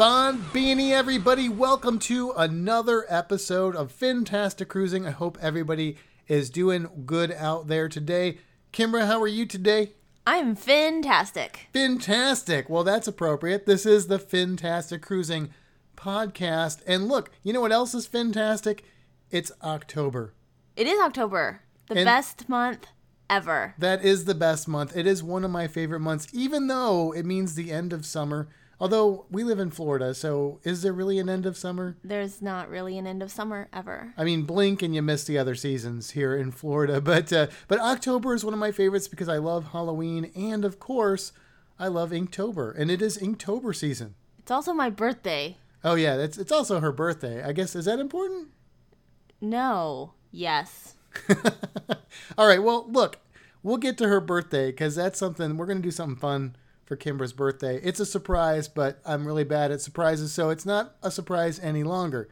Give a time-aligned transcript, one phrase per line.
[0.00, 1.50] Bon Beanie, everybody.
[1.50, 5.06] Welcome to another episode of Fantastic Cruising.
[5.06, 8.38] I hope everybody is doing good out there today.
[8.72, 9.92] Kimbra, how are you today?
[10.26, 11.68] I'm fantastic.
[11.74, 12.70] Fantastic.
[12.70, 13.66] Well, that's appropriate.
[13.66, 15.50] This is the Fantastic Cruising
[15.98, 16.80] podcast.
[16.86, 18.84] And look, you know what else is fantastic?
[19.30, 20.32] It's October.
[20.76, 22.86] It is October, the And- best month
[23.28, 23.74] ever.
[23.76, 24.96] That is the best month.
[24.96, 28.48] It is one of my favorite months, even though it means the end of summer.
[28.80, 31.98] Although we live in Florida, so is there really an end of summer?
[32.02, 34.14] There's not really an end of summer ever.
[34.16, 37.00] I mean, blink and you miss the other seasons here in Florida.
[37.10, 40.78] But uh, but October is one of my favorites because I love Halloween and of
[40.78, 41.32] course
[41.78, 44.14] I love Inktober, and it is Inktober season.
[44.38, 45.56] It's also my birthday.
[45.82, 47.42] Oh yeah, that's it's also her birthday.
[47.42, 48.48] I guess is that important?
[49.40, 50.12] No.
[50.30, 50.94] Yes.
[52.38, 52.62] All right.
[52.62, 53.18] Well, look,
[53.62, 56.56] we'll get to her birthday because that's something we're gonna do something fun
[56.90, 57.76] for Kimbra's birthday.
[57.84, 61.84] It's a surprise, but I'm really bad at surprises, so it's not a surprise any
[61.84, 62.28] longer.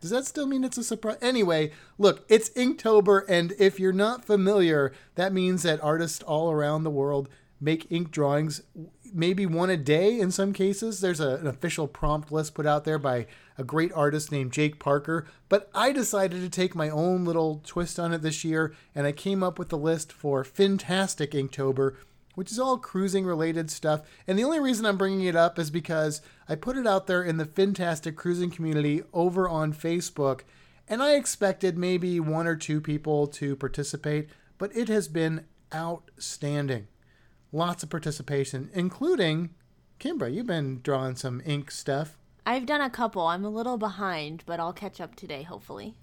[0.00, 1.18] Does that still mean it's a surprise?
[1.20, 6.84] Anyway, look, it's Inktober, and if you're not familiar, that means that artists all around
[6.84, 7.28] the world
[7.60, 8.62] make ink drawings,
[9.12, 11.00] maybe one a day in some cases.
[11.00, 13.26] There's a, an official prompt list put out there by
[13.58, 17.98] a great artist named Jake Parker, but I decided to take my own little twist
[17.98, 21.96] on it this year, and I came up with the list for Fantastic Inktober,
[22.36, 24.02] which is all cruising related stuff.
[24.28, 27.24] And the only reason I'm bringing it up is because I put it out there
[27.24, 30.42] in the Fantastic Cruising community over on Facebook,
[30.86, 36.86] and I expected maybe one or two people to participate, but it has been outstanding.
[37.50, 39.50] Lots of participation, including
[39.98, 40.32] Kimbra.
[40.32, 42.18] You've been drawing some ink stuff.
[42.44, 43.26] I've done a couple.
[43.26, 45.96] I'm a little behind, but I'll catch up today, hopefully.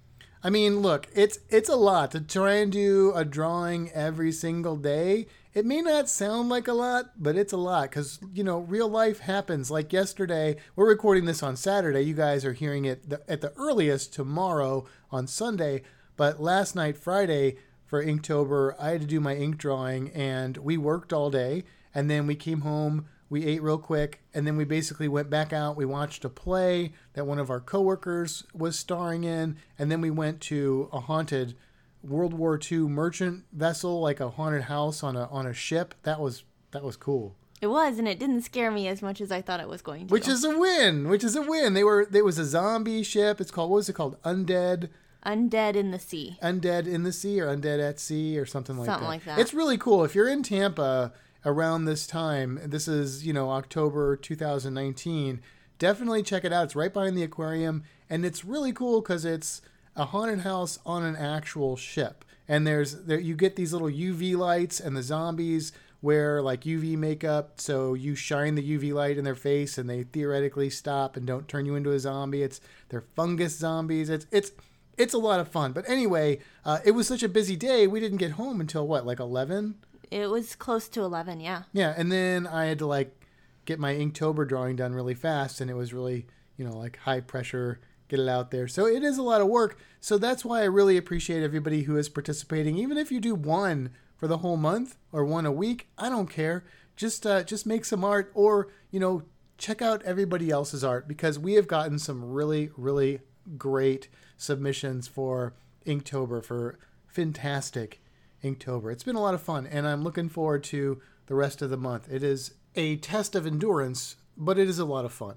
[0.46, 4.76] I mean, look, it's it's a lot to try and do a drawing every single
[4.76, 5.26] day.
[5.54, 8.88] It may not sound like a lot, but it's a lot because you know real
[8.88, 9.70] life happens.
[9.70, 12.02] Like yesterday, we're recording this on Saturday.
[12.02, 15.80] You guys are hearing it the, at the earliest tomorrow on Sunday.
[16.14, 17.56] But last night, Friday,
[17.86, 22.10] for Inktober, I had to do my ink drawing, and we worked all day, and
[22.10, 23.06] then we came home.
[23.30, 25.76] We ate real quick, and then we basically went back out.
[25.76, 30.10] We watched a play that one of our coworkers was starring in, and then we
[30.10, 31.56] went to a haunted
[32.02, 35.94] World War II merchant vessel, like a haunted house on a on a ship.
[36.02, 37.34] That was that was cool.
[37.60, 40.08] It was, and it didn't scare me as much as I thought it was going
[40.08, 40.12] to.
[40.12, 41.08] Which is a win.
[41.08, 41.72] Which is a win.
[41.72, 42.04] They were.
[42.04, 43.40] There was a zombie ship.
[43.40, 43.70] It's called.
[43.70, 44.20] What was it called?
[44.22, 44.90] Undead.
[45.24, 46.36] Undead in the Sea.
[46.42, 49.08] Undead in the Sea or Undead at Sea or something like Something that.
[49.08, 49.38] like that.
[49.38, 50.04] It's really cool.
[50.04, 55.40] If you're in Tampa around this time, this is, you know, October 2019,
[55.78, 56.64] definitely check it out.
[56.64, 59.62] It's right behind the aquarium and it's really cool cuz it's
[59.96, 62.24] a haunted house on an actual ship.
[62.48, 65.72] And there's there you get these little UV lights and the zombies
[66.02, 70.02] wear like UV makeup so you shine the UV light in their face and they
[70.02, 72.42] theoretically stop and don't turn you into a zombie.
[72.42, 72.60] It's
[72.90, 74.10] they're fungus zombies.
[74.10, 74.52] It's it's
[74.96, 75.72] it's a lot of fun.
[75.72, 77.86] But anyway, uh, it was such a busy day.
[77.86, 79.76] We didn't get home until what, like eleven?
[80.14, 81.64] It was close to 11, yeah.
[81.72, 83.26] Yeah, and then I had to like
[83.64, 86.26] get my Inktober drawing done really fast, and it was really
[86.56, 87.80] you know like high pressure.
[88.06, 88.68] Get it out there.
[88.68, 89.76] So it is a lot of work.
[90.00, 92.76] So that's why I really appreciate everybody who is participating.
[92.76, 96.30] Even if you do one for the whole month or one a week, I don't
[96.30, 96.64] care.
[96.94, 99.22] Just uh, just make some art, or you know
[99.58, 103.18] check out everybody else's art because we have gotten some really really
[103.58, 105.54] great submissions for
[105.84, 108.00] Inktober for fantastic
[108.44, 108.92] Inktober.
[108.92, 111.76] It's been a lot of fun, and I'm looking forward to the rest of the
[111.76, 112.06] month.
[112.10, 115.36] It is a test of endurance, but it is a lot of fun.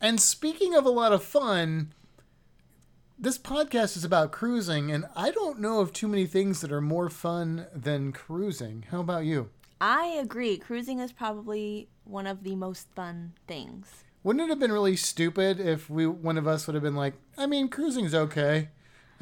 [0.00, 1.92] And speaking of a lot of fun,
[3.18, 6.80] this podcast is about cruising, and I don't know of too many things that are
[6.80, 8.86] more fun than cruising.
[8.90, 9.50] How about you?
[9.80, 10.58] I agree.
[10.58, 14.04] Cruising is probably one of the most fun things.
[14.22, 17.14] Wouldn't it have been really stupid if we one of us would have been like,
[17.36, 18.68] I mean, cruising's okay.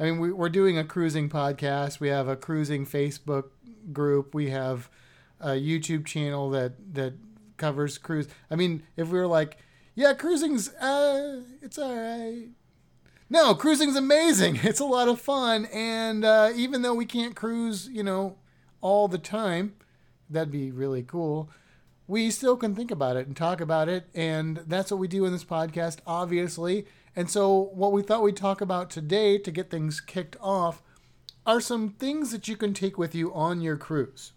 [0.01, 1.99] I mean, we, we're doing a cruising podcast.
[1.99, 3.49] We have a cruising Facebook
[3.93, 4.33] group.
[4.33, 4.89] We have
[5.39, 7.13] a YouTube channel that that
[7.57, 8.27] covers cruise.
[8.49, 9.59] I mean, if we were like,
[9.93, 12.47] yeah, cruising's uh, it's all right.
[13.29, 14.59] No, cruising's amazing.
[14.63, 18.37] It's a lot of fun, and uh, even though we can't cruise, you know,
[18.81, 19.75] all the time,
[20.31, 21.51] that'd be really cool
[22.11, 24.09] we still can think about it and talk about it.
[24.13, 26.85] And that's what we do in this podcast, obviously.
[27.15, 30.81] And so, what we thought we'd talk about today to get things kicked off
[31.45, 34.31] are some things that you can take with you on your cruise.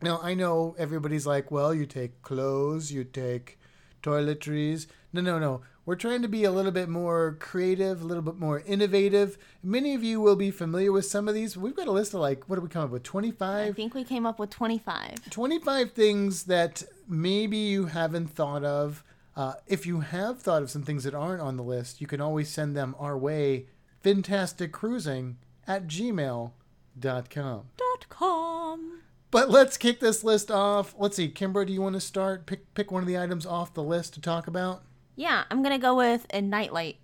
[0.00, 3.58] Now, I know everybody's like, well, you take clothes, you take
[4.02, 4.86] toiletries.
[5.12, 5.62] No, no, no.
[5.84, 9.36] We're trying to be a little bit more creative, a little bit more innovative.
[9.64, 11.56] Many of you will be familiar with some of these.
[11.56, 13.02] We've got a list of like, what do we come up with?
[13.02, 13.70] 25?
[13.70, 15.30] I think we came up with 25.
[15.30, 19.02] 25 things that maybe you haven't thought of.
[19.34, 22.20] Uh, if you have thought of some things that aren't on the list, you can
[22.20, 23.66] always send them our way.
[24.04, 25.36] Fantasticcruising
[25.66, 26.52] at gmail.com.
[27.00, 29.00] Dot com.
[29.30, 30.94] But let's kick this list off.
[30.98, 32.44] Let's see, Kimbra, do you want to start?
[32.44, 34.82] Pick pick one of the items off the list to talk about.
[35.16, 36.96] Yeah, I'm gonna go with a nightlight.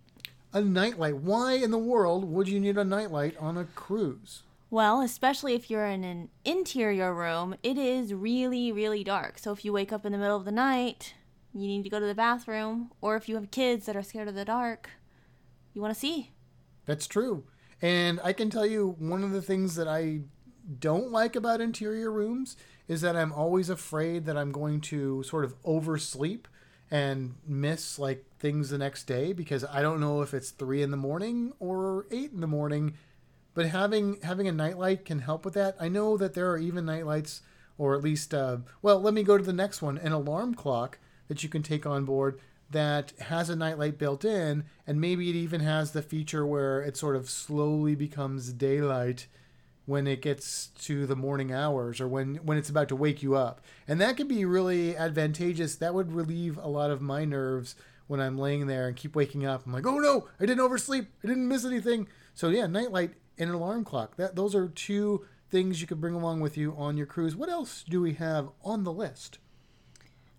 [0.52, 1.16] A nightlight.
[1.16, 4.42] Why in the world would you need a nightlight on a cruise?
[4.70, 9.38] Well, especially if you're in an interior room, it is really, really dark.
[9.38, 11.14] So if you wake up in the middle of the night,
[11.60, 14.28] you need to go to the bathroom, or if you have kids that are scared
[14.28, 14.90] of the dark,
[15.72, 16.32] you want to see.
[16.86, 17.44] That's true.
[17.80, 20.20] And I can tell you one of the things that I
[20.80, 22.56] don't like about interior rooms
[22.88, 26.48] is that I'm always afraid that I'm going to sort of oversleep
[26.90, 30.90] and miss like things the next day because I don't know if it's three in
[30.90, 32.94] the morning or eight in the morning.
[33.54, 35.76] But having having a nightlight can help with that.
[35.80, 37.40] I know that there are even nightlights,
[37.76, 40.98] or at least, uh, well, let me go to the next one: an alarm clock
[41.28, 42.40] that you can take on board
[42.70, 46.96] that has a nightlight built in, and maybe it even has the feature where it
[46.96, 49.26] sort of slowly becomes daylight
[49.86, 53.34] when it gets to the morning hours or when when it's about to wake you
[53.34, 53.62] up.
[53.86, 55.76] And that could be really advantageous.
[55.76, 57.74] That would relieve a lot of my nerves
[58.06, 59.64] when I'm laying there and keep waking up.
[59.64, 61.08] I'm like, "Oh no, I didn't oversleep.
[61.24, 64.16] I didn't miss anything." So yeah, nightlight and an alarm clock.
[64.16, 67.34] That those are two things you could bring along with you on your cruise.
[67.34, 69.38] What else do we have on the list?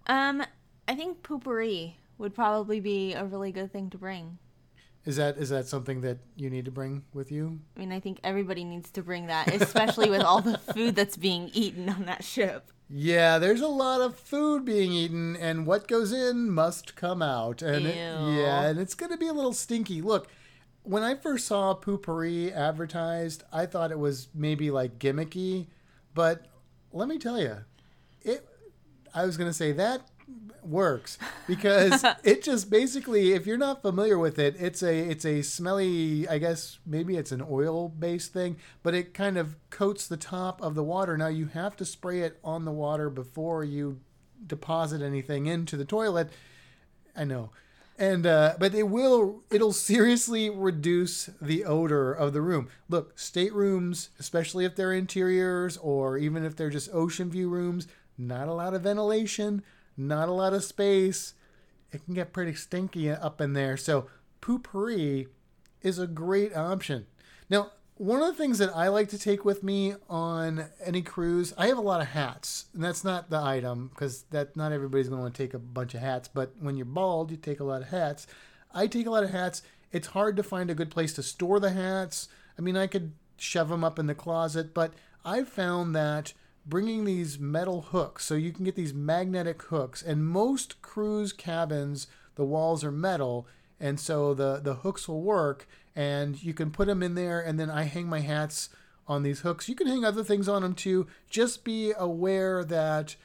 [0.05, 0.43] Um,
[0.89, 4.39] I think Poo-Pourri would probably be a really good thing to bring.
[5.05, 7.59] Is that is that something that you need to bring with you?
[7.77, 11.15] I mean, I think everybody needs to bring that, especially with all the food that's
[11.15, 12.71] being eaten on that ship.
[12.89, 17.61] Yeah, there's a lot of food being eaten, and what goes in must come out.
[17.61, 20.01] And it- yeah, and it's going to be a little stinky.
[20.01, 20.27] Look,
[20.81, 25.67] when I first saw Poo-Pourri advertised, I thought it was maybe like gimmicky,
[26.15, 26.47] but
[26.91, 27.57] let me tell you,
[28.23, 28.43] it.
[29.13, 30.01] I was going to say that
[30.61, 31.17] works
[31.47, 36.27] because it just basically if you're not familiar with it it's a it's a smelly
[36.27, 40.61] i guess maybe it's an oil based thing but it kind of coats the top
[40.61, 41.17] of the water.
[41.17, 43.99] Now you have to spray it on the water before you
[44.45, 46.29] deposit anything into the toilet.
[47.15, 47.51] I know.
[47.97, 52.69] And uh, but it will it'll seriously reduce the odor of the room.
[52.87, 57.87] Look staterooms especially if they're interiors or even if they're just ocean view rooms
[58.17, 59.63] not a lot of ventilation
[59.99, 61.33] not a lot of space.
[61.91, 63.77] It can get pretty stinky up in there.
[63.77, 64.07] So
[64.41, 65.27] Poo-Pourri
[65.81, 67.07] is a great option.
[67.49, 71.53] Now one of the things that i like to take with me on any cruise
[71.57, 72.65] i have a lot of hats.
[72.73, 75.59] And that's not the item because that not everybody's going to want to take a
[75.59, 76.29] bunch of hats.
[76.29, 78.25] But when you're bald you take a lot of hats.
[78.73, 79.63] I take a lot of hats.
[79.91, 82.29] It's hard to find a good place to store the hats.
[82.57, 84.93] I mean i could shove them up in the closet but
[85.23, 86.33] i've found that
[86.69, 92.07] bringing these metal hooks so you can get these magnetic hooks and most cruise cabins
[92.35, 93.47] the walls are metal
[93.79, 97.59] and so the the hooks will work and you can put them in there and
[97.59, 98.69] then i hang my hats
[99.07, 103.15] on these hooks you can hang other things on them too just be aware that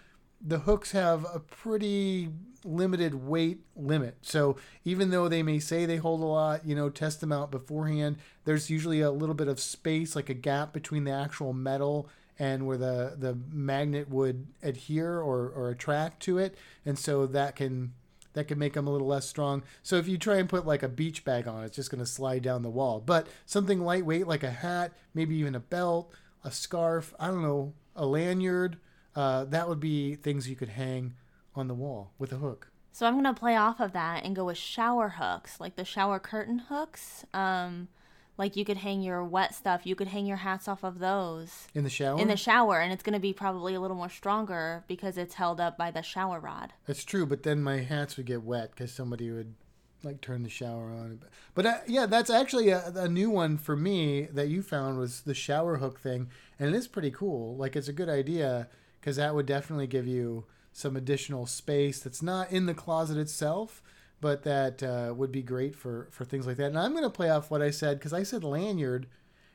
[0.40, 2.30] the hooks have a pretty
[2.64, 4.16] limited weight limit.
[4.22, 7.50] So even though they may say they hold a lot, you know, test them out
[7.50, 8.16] beforehand.
[8.44, 12.66] There's usually a little bit of space, like a gap between the actual metal and
[12.66, 16.56] where the, the magnet would adhere or, or attract to it.
[16.84, 17.92] And so that can
[18.32, 19.62] that can make them a little less strong.
[19.84, 22.06] So if you try and put like a beach bag on, it's just going to
[22.06, 23.00] slide down the wall.
[23.04, 26.12] But something lightweight like a hat, maybe even a belt,
[26.42, 28.78] a scarf, I don't know, a lanyard,
[29.14, 31.14] uh, that would be things you could hang
[31.54, 32.72] on the wall with a hook.
[32.90, 36.18] So I'm gonna play off of that and go with shower hooks, like the shower
[36.18, 37.24] curtain hooks.
[37.32, 37.88] Um,
[38.36, 39.86] like you could hang your wet stuff.
[39.86, 42.18] You could hang your hats off of those In the shower?
[42.20, 45.60] in the shower, and it's gonna be probably a little more stronger because it's held
[45.60, 46.72] up by the shower rod.
[46.86, 49.54] That's true, but then my hats would get wet because somebody would
[50.02, 51.20] like turn the shower on.
[51.54, 55.22] But uh, yeah, that's actually a, a new one for me that you found was
[55.22, 57.56] the shower hook thing, and it is pretty cool.
[57.56, 58.68] Like it's a good idea
[59.00, 63.80] because that would definitely give you some additional space that's not in the closet itself,
[64.24, 66.68] but that uh, would be great for for things like that.
[66.68, 69.06] And I'm going to play off what I said because I said lanyard,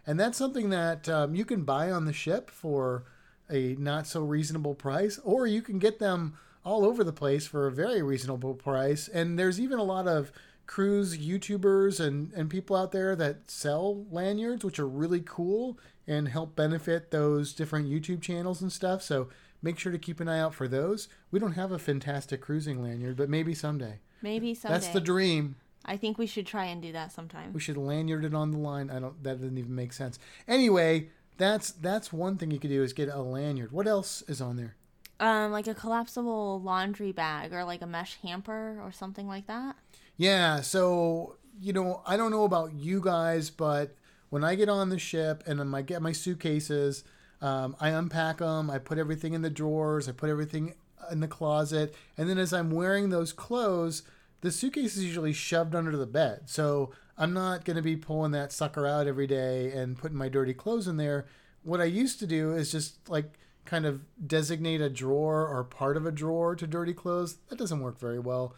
[0.06, 3.06] and that's something that um, you can buy on the ship for
[3.50, 7.66] a not so reasonable price, or you can get them all over the place for
[7.66, 9.08] a very reasonable price.
[9.08, 10.32] And there's even a lot of
[10.68, 16.28] cruise YouTubers and, and people out there that sell lanyards, which are really cool and
[16.28, 19.02] help benefit those different YouTube channels and stuff.
[19.02, 19.30] So
[19.64, 21.08] make sure to keep an eye out for those.
[21.32, 24.00] We don't have a fantastic cruising lanyard, but maybe someday.
[24.22, 24.80] Maybe someday.
[24.80, 25.56] That's the dream.
[25.86, 27.54] I think we should try and do that sometime.
[27.54, 28.90] We should lanyard it on the line.
[28.90, 29.24] I don't.
[29.24, 30.20] That doesn't even make sense.
[30.48, 33.72] Anyway, that's that's one thing you could do is get a lanyard.
[33.72, 34.76] What else is on there?
[35.20, 39.76] Um, like a collapsible laundry bag or like a mesh hamper or something like that.
[40.18, 40.62] Yeah.
[40.62, 43.96] So you know, I don't know about you guys, but
[44.30, 47.04] when I get on the ship and I get my suitcases,
[47.42, 48.70] um, I unpack them.
[48.70, 50.08] I put everything in the drawers.
[50.08, 50.76] I put everything
[51.12, 54.04] in the closet, and then as I'm wearing those clothes,
[54.42, 56.44] the suitcase is usually shoved under the bed.
[56.46, 60.30] So I'm not going to be pulling that sucker out every day and putting my
[60.30, 61.26] dirty clothes in there.
[61.64, 63.34] What I used to do is just like
[63.66, 67.38] kind of designate a drawer or part of a drawer to dirty clothes.
[67.50, 68.56] That doesn't work very well.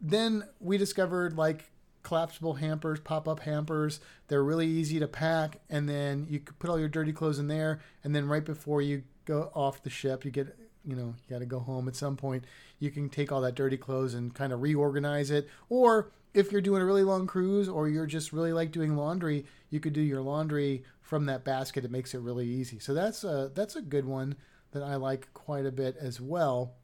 [0.00, 1.70] Then we discovered like
[2.02, 4.00] collapsible hampers, pop up hampers.
[4.26, 7.80] They're really easy to pack, and then you put all your dirty clothes in there.
[8.02, 11.40] And then right before you go off the ship, you get you know you got
[11.40, 12.44] to go home at some point.
[12.78, 16.60] You can take all that dirty clothes and kind of reorganize it, or if you're
[16.60, 20.00] doing a really long cruise or you're just really like doing laundry, you could do
[20.00, 21.84] your laundry from that basket.
[21.84, 22.78] It makes it really easy.
[22.78, 24.36] So that's a that's a good one
[24.72, 26.74] that I like quite a bit as well.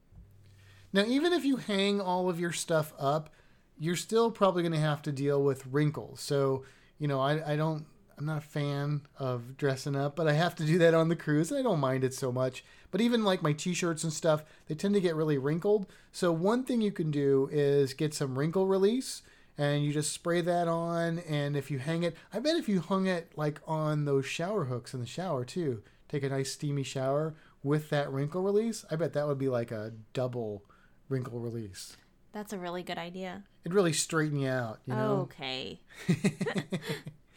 [0.92, 3.30] Now, even if you hang all of your stuff up,
[3.78, 6.20] you're still probably going to have to deal with wrinkles.
[6.20, 6.64] So,
[6.98, 7.86] you know, I, I don't,
[8.18, 11.16] I'm not a fan of dressing up, but I have to do that on the
[11.16, 11.50] cruise.
[11.50, 12.64] And I don't mind it so much.
[12.90, 15.86] But even like my t shirts and stuff, they tend to get really wrinkled.
[16.10, 19.22] So, one thing you can do is get some wrinkle release
[19.56, 21.18] and you just spray that on.
[21.20, 24.64] And if you hang it, I bet if you hung it like on those shower
[24.64, 28.96] hooks in the shower too, take a nice steamy shower with that wrinkle release, I
[28.96, 30.64] bet that would be like a double
[31.08, 31.96] wrinkle release.
[32.32, 33.44] That's a really good idea.
[33.64, 35.28] It'd really straighten you out, you know?
[35.30, 35.80] Okay.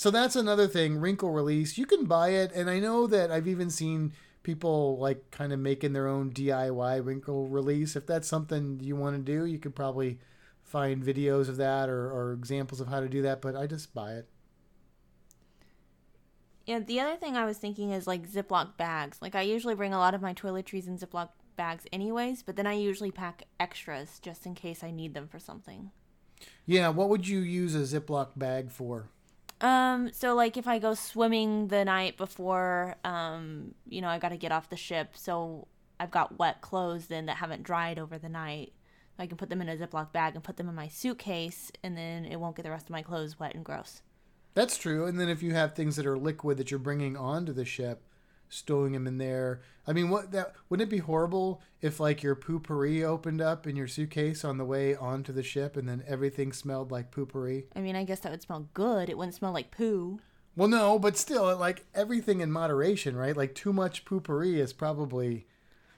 [0.00, 1.76] so that's another thing, wrinkle release.
[1.76, 5.58] You can buy it, and I know that I've even seen people like kind of
[5.58, 7.96] making their own DIY wrinkle release.
[7.96, 10.18] If that's something you want to do, you could probably
[10.62, 13.92] find videos of that or, or examples of how to do that, but I just
[13.92, 14.26] buy it.
[16.64, 19.18] Yeah, the other thing I was thinking is like Ziploc bags.
[19.20, 22.66] Like I usually bring a lot of my toiletries in Ziploc bags anyways, but then
[22.66, 25.90] I usually pack extras just in case I need them for something.
[26.64, 29.10] Yeah, what would you use a Ziploc bag for?
[29.60, 34.30] Um, so like if I go swimming the night before, um, you know, I got
[34.30, 38.18] to get off the ship, so I've got wet clothes then that haven't dried over
[38.18, 38.72] the night.
[39.18, 41.94] I can put them in a Ziploc bag and put them in my suitcase, and
[41.94, 44.00] then it won't get the rest of my clothes wet and gross.
[44.54, 45.06] That's true.
[45.06, 48.02] And then if you have things that are liquid that you're bringing onto the ship,
[48.50, 49.62] stowing them in there.
[49.86, 53.76] I mean, what that wouldn't it be horrible if like your Poo-Pourri opened up in
[53.76, 57.64] your suitcase on the way onto the ship, and then everything smelled like Poo-Pourri?
[57.74, 59.08] I mean, I guess that would smell good.
[59.08, 60.20] It wouldn't smell like poo.
[60.56, 63.36] Well, no, but still, like everything in moderation, right?
[63.36, 65.46] Like too much Poo-Pourri is probably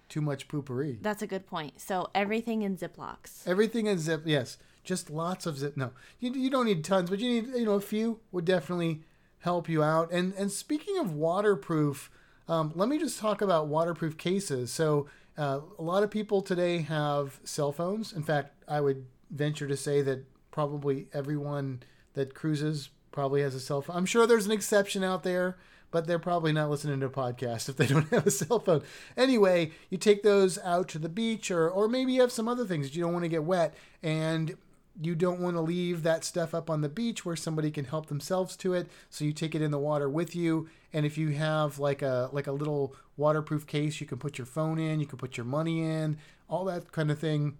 [0.09, 0.99] too much Poo-Pourri.
[1.01, 1.81] That's a good point.
[1.81, 3.47] So everything in Ziplocs.
[3.47, 4.59] Everything in zip, yes.
[4.85, 5.77] Just lots of zip.
[5.77, 9.05] No, you, you don't need tons, but you need you know a few would definitely
[9.39, 10.11] help you out.
[10.13, 12.11] And and speaking of waterproof,
[12.49, 14.73] um, let me just talk about waterproof cases.
[14.73, 15.07] So
[15.39, 18.13] uh, a lot of people today have cell phones.
[18.13, 21.83] In fact, I would venture to say that probably everyone
[22.15, 23.97] that cruises probably has a cell phone.
[23.97, 25.57] I'm sure there's an exception out there
[25.93, 28.83] but they're probably not listening to a podcast if they don't have a cell phone.
[29.17, 32.65] Anyway, you take those out to the beach, or or maybe you have some other
[32.65, 34.57] things that you don't want to get wet, and
[35.01, 38.07] you don't want to leave that stuff up on the beach where somebody can help
[38.07, 38.89] themselves to it.
[39.11, 42.29] So you take it in the water with you, and if you have like a
[42.33, 45.47] like a little waterproof case, you can put your phone in, you can put your
[45.47, 46.19] money in,
[46.49, 47.59] all that kind of thing.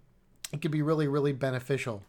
[0.51, 2.03] It could be really really beneficial.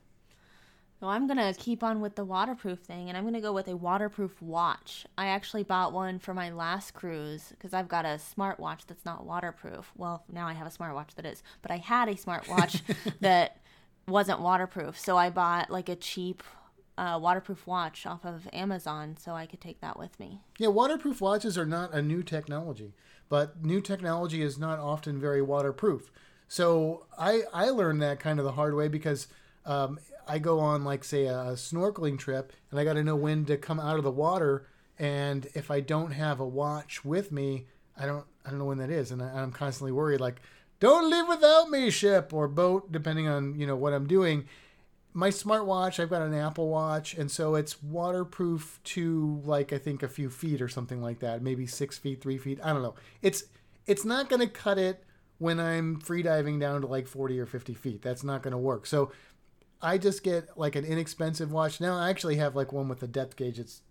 [1.00, 3.52] So I'm going to keep on with the waterproof thing and I'm going to go
[3.52, 5.04] with a waterproof watch.
[5.18, 9.26] I actually bought one for my last cruise because I've got a smartwatch that's not
[9.26, 9.92] waterproof.
[9.96, 12.80] Well, now I have a smartwatch that is, but I had a smartwatch
[13.20, 13.58] that
[14.06, 14.98] wasn't waterproof.
[14.98, 16.42] So I bought like a cheap
[16.96, 20.40] uh, waterproof watch off of Amazon so I could take that with me.
[20.58, 22.94] Yeah, waterproof watches are not a new technology,
[23.28, 26.10] but new technology is not often very waterproof.
[26.46, 29.26] So I, I learned that kind of the hard way because
[29.66, 33.16] um, I go on like say a, a snorkeling trip and I got to know
[33.16, 34.66] when to come out of the water
[34.98, 38.78] and if I don't have a watch with me, I don't I don't know when
[38.78, 40.40] that is and I, I'm constantly worried like
[40.84, 44.46] don't leave without me ship or boat depending on you know what I'm doing.
[45.16, 50.02] My smartwatch, I've got an Apple Watch, and so it's waterproof to like I think
[50.02, 52.58] a few feet or something like that, maybe six feet, three feet.
[52.62, 52.94] I don't know.
[53.22, 53.44] It's
[53.86, 55.04] it's not going to cut it
[55.38, 58.02] when I'm free diving down to like 40 or 50 feet.
[58.02, 58.86] That's not going to work.
[58.86, 59.12] So
[59.82, 61.80] I just get like an inexpensive watch.
[61.80, 63.58] Now I actually have like one with a depth gauge.
[63.58, 63.82] It's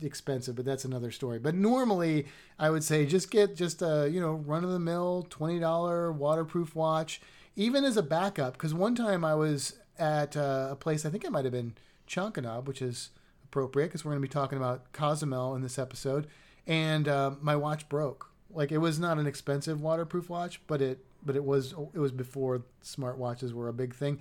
[0.00, 1.38] expensive, but that's another story.
[1.38, 2.26] But normally
[2.58, 6.74] I would say just get just a, you know, run of the mill $20 waterproof
[6.74, 7.20] watch,
[7.56, 8.54] even as a backup.
[8.54, 11.74] Because one time I was at uh, a place, I think it might have been
[12.08, 13.10] Chankanaab, which is
[13.44, 16.26] appropriate because we're going to be talking about Cozumel in this episode.
[16.66, 18.30] And uh, my watch broke.
[18.50, 22.12] Like it was not an expensive waterproof watch, but it but it was it was
[22.12, 24.20] before smartwatches were a big thing,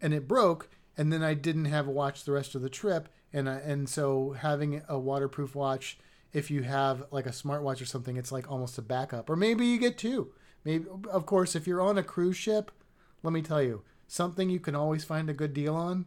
[0.00, 0.68] and it broke.
[0.96, 3.88] And then I didn't have a watch the rest of the trip, and I, and
[3.88, 5.98] so having a waterproof watch,
[6.32, 9.30] if you have like a smartwatch or something, it's like almost a backup.
[9.30, 10.32] Or maybe you get two.
[10.64, 12.70] Maybe of course if you're on a cruise ship,
[13.22, 16.06] let me tell you something you can always find a good deal on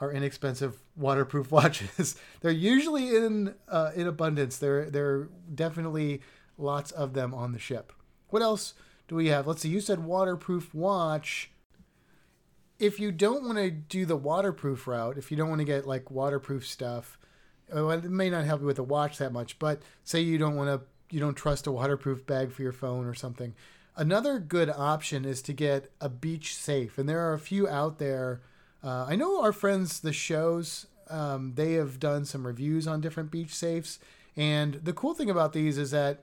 [0.00, 2.16] are inexpensive waterproof watches.
[2.40, 4.56] They're usually in uh, in abundance.
[4.56, 6.22] There there are definitely
[6.58, 7.92] lots of them on the ship.
[8.28, 8.74] What else
[9.08, 9.46] do we have?
[9.46, 9.68] Let's see.
[9.68, 11.50] You said waterproof watch.
[12.80, 15.86] If you don't want to do the waterproof route, if you don't want to get
[15.86, 17.18] like waterproof stuff,
[17.68, 19.58] it may not help you with the watch that much.
[19.58, 23.06] But say you don't want to, you don't trust a waterproof bag for your phone
[23.06, 23.54] or something.
[23.96, 27.98] Another good option is to get a beach safe, and there are a few out
[27.98, 28.40] there
[28.82, 33.30] uh, I know our friends, the shows, um, they have done some reviews on different
[33.30, 33.98] beach safes.
[34.36, 36.22] And the cool thing about these is that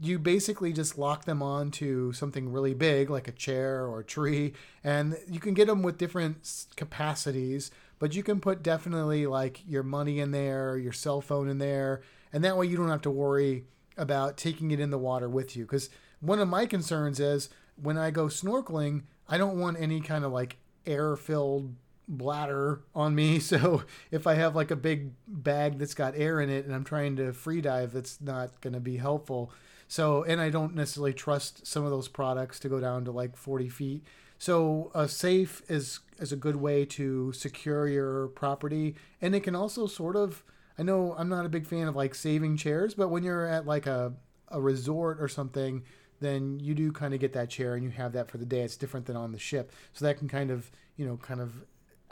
[0.00, 4.54] you basically just lock them onto something really big, like a chair or a tree,
[4.84, 7.70] and you can get them with different capacities.
[7.98, 12.02] But you can put definitely like your money in there, your cell phone in there,
[12.32, 13.64] and that way you don't have to worry
[13.96, 15.64] about taking it in the water with you.
[15.64, 15.90] Because
[16.20, 20.32] one of my concerns is when I go snorkeling, I don't want any kind of
[20.32, 21.74] like air filled
[22.06, 23.38] bladder on me.
[23.48, 26.84] So if I have like a big bag that's got air in it and I'm
[26.84, 29.52] trying to free dive, that's not going to be helpful.
[29.88, 33.36] So, and I don't necessarily trust some of those products to go down to like
[33.36, 34.04] 40 feet.
[34.38, 39.56] So a safe is is a good way to secure your property, and it can
[39.56, 40.44] also sort of.
[40.80, 43.66] I know I'm not a big fan of like saving chairs, but when you're at
[43.66, 44.12] like a
[44.48, 45.82] a resort or something,
[46.20, 48.60] then you do kind of get that chair and you have that for the day.
[48.60, 51.64] It's different than on the ship, so that can kind of you know kind of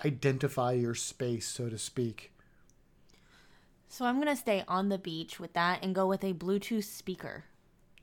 [0.04, 2.32] identify your space, so to speak.
[3.88, 7.44] So I'm to stay on the beach with that and go with a Bluetooth speaker.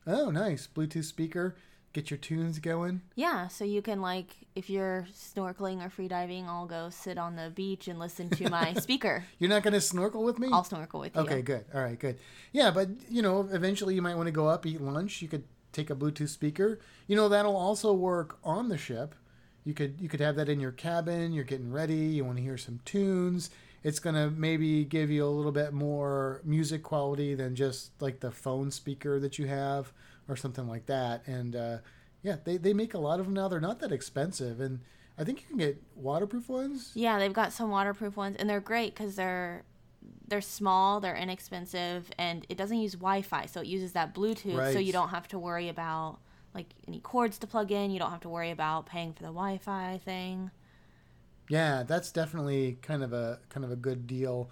[0.06, 0.66] Oh, nice.
[0.66, 1.56] Bluetooth speaker.
[1.92, 3.02] Get your tunes going.
[3.14, 7.50] Yeah, so you can like if you're snorkeling or freediving, I'll go sit on the
[7.50, 9.24] beach and listen to my speaker.
[9.38, 10.48] You're not going to snorkel with me?
[10.52, 11.22] I'll snorkel with you.
[11.22, 11.64] Okay, good.
[11.72, 12.18] All right, good.
[12.52, 15.22] Yeah, but you know, eventually you might want to go up, eat lunch.
[15.22, 16.80] You could take a Bluetooth speaker.
[17.06, 19.14] You know, that'll also work on the ship
[19.64, 22.42] you could you could have that in your cabin you're getting ready you want to
[22.42, 23.50] hear some tunes
[23.84, 28.18] it's going to maybe give you a little bit more music quality than just like
[28.20, 29.92] the phone speaker that you have
[30.28, 31.78] or something like that and uh,
[32.22, 34.80] yeah they, they make a lot of them now they're not that expensive and
[35.18, 38.60] i think you can get waterproof ones yeah they've got some waterproof ones and they're
[38.60, 39.62] great because they're
[40.26, 44.72] they're small they're inexpensive and it doesn't use wi-fi so it uses that bluetooth right.
[44.72, 46.18] so you don't have to worry about
[46.54, 47.90] like any cords to plug in.
[47.90, 50.50] You don't have to worry about paying for the Wi-Fi thing.
[51.48, 54.50] Yeah, that's definitely kind of a kind of a good deal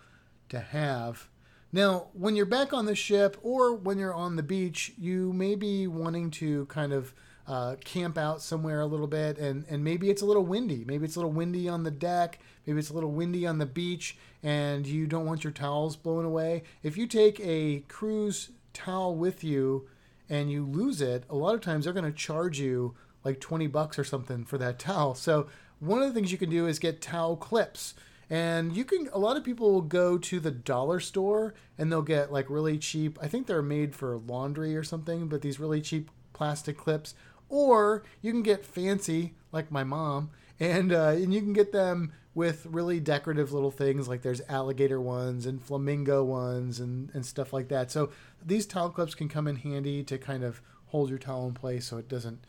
[0.51, 1.29] to have.
[1.73, 5.55] Now, when you're back on the ship or when you're on the beach, you may
[5.55, 7.15] be wanting to kind of
[7.47, 10.85] uh, camp out somewhere a little bit, and, and maybe it's a little windy.
[10.87, 12.41] Maybe it's a little windy on the deck.
[12.67, 16.27] Maybe it's a little windy on the beach, and you don't want your towels blown
[16.27, 16.63] away.
[16.83, 19.89] If you take a cruise towel with you,
[20.33, 23.67] and you lose it, a lot of times they're going to charge you like 20
[23.67, 25.15] bucks or something for that towel.
[25.15, 25.47] So
[25.83, 27.95] one of the things you can do is get towel clips.
[28.31, 32.03] And you can a lot of people will go to the dollar store and they'll
[32.03, 35.83] get like really cheap, I think they're made for laundry or something, but these really
[35.83, 37.15] cheap plastic clips
[37.49, 42.13] or you can get fancy like my mom and uh, and you can get them
[42.35, 47.53] with really decorative little things like there's alligator ones and flamingo ones and, and stuff
[47.53, 47.91] like that.
[47.91, 48.11] So
[48.43, 51.85] these towel clips can come in handy to kind of hold your towel in place
[51.85, 52.45] so it doesn't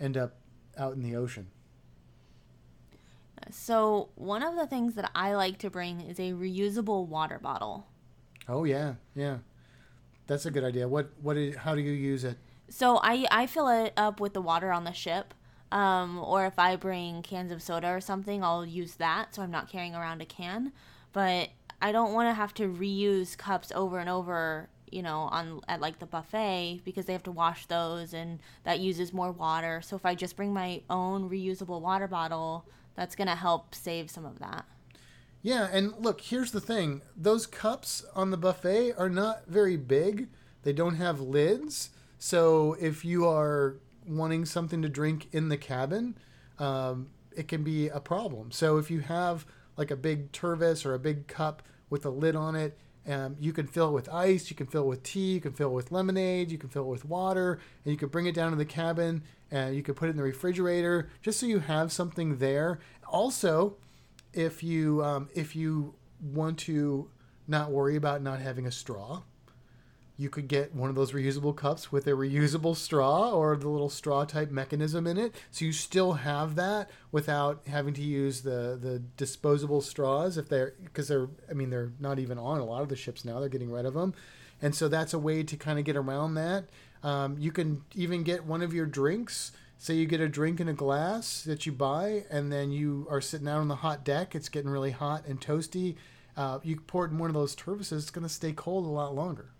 [0.00, 0.36] end up
[0.76, 1.48] out in the ocean.
[3.50, 7.86] So one of the things that I like to bring is a reusable water bottle.
[8.48, 9.38] Oh yeah, yeah,
[10.26, 10.88] that's a good idea.
[10.88, 11.36] What what?
[11.36, 12.38] Is, how do you use it?
[12.70, 15.34] So I I fill it up with the water on the ship.
[15.70, 19.50] Um, or if I bring cans of soda or something, I'll use that so I'm
[19.50, 20.72] not carrying around a can.
[21.12, 21.50] But
[21.82, 25.80] I don't want to have to reuse cups over and over, you know, on at
[25.80, 29.82] like the buffet because they have to wash those and that uses more water.
[29.82, 32.64] So if I just bring my own reusable water bottle,
[32.98, 34.64] that's going to help save some of that.
[35.40, 37.00] Yeah, and look, here's the thing.
[37.16, 40.26] Those cups on the buffet are not very big.
[40.64, 41.90] They don't have lids.
[42.18, 46.16] So if you are wanting something to drink in the cabin,
[46.58, 48.50] um, it can be a problem.
[48.50, 52.34] So if you have like a big Tervis or a big cup with a lid
[52.34, 55.34] on it, um, you can fill it with ice, you can fill it with tea,
[55.34, 58.08] you can fill it with lemonade, you can fill it with water, and you can
[58.08, 61.40] bring it down to the cabin and you could put it in the refrigerator just
[61.40, 62.78] so you have something there.
[63.06, 63.76] Also,
[64.32, 67.08] if you um, if you want to
[67.46, 69.22] not worry about not having a straw,
[70.18, 73.88] you could get one of those reusable cups with a reusable straw or the little
[73.88, 75.34] straw type mechanism in it.
[75.50, 80.74] So you still have that without having to use the the disposable straws if they're
[80.84, 83.40] because they're i mean they're not even on a lot of the ships now.
[83.40, 84.14] They're getting rid of them
[84.60, 86.64] and so that's a way to kind of get around that
[87.02, 90.68] um, you can even get one of your drinks say you get a drink in
[90.68, 94.34] a glass that you buy and then you are sitting out on the hot deck
[94.34, 95.94] it's getting really hot and toasty
[96.36, 98.88] uh, you pour it in one of those Tervises, it's going to stay cold a
[98.88, 99.50] lot longer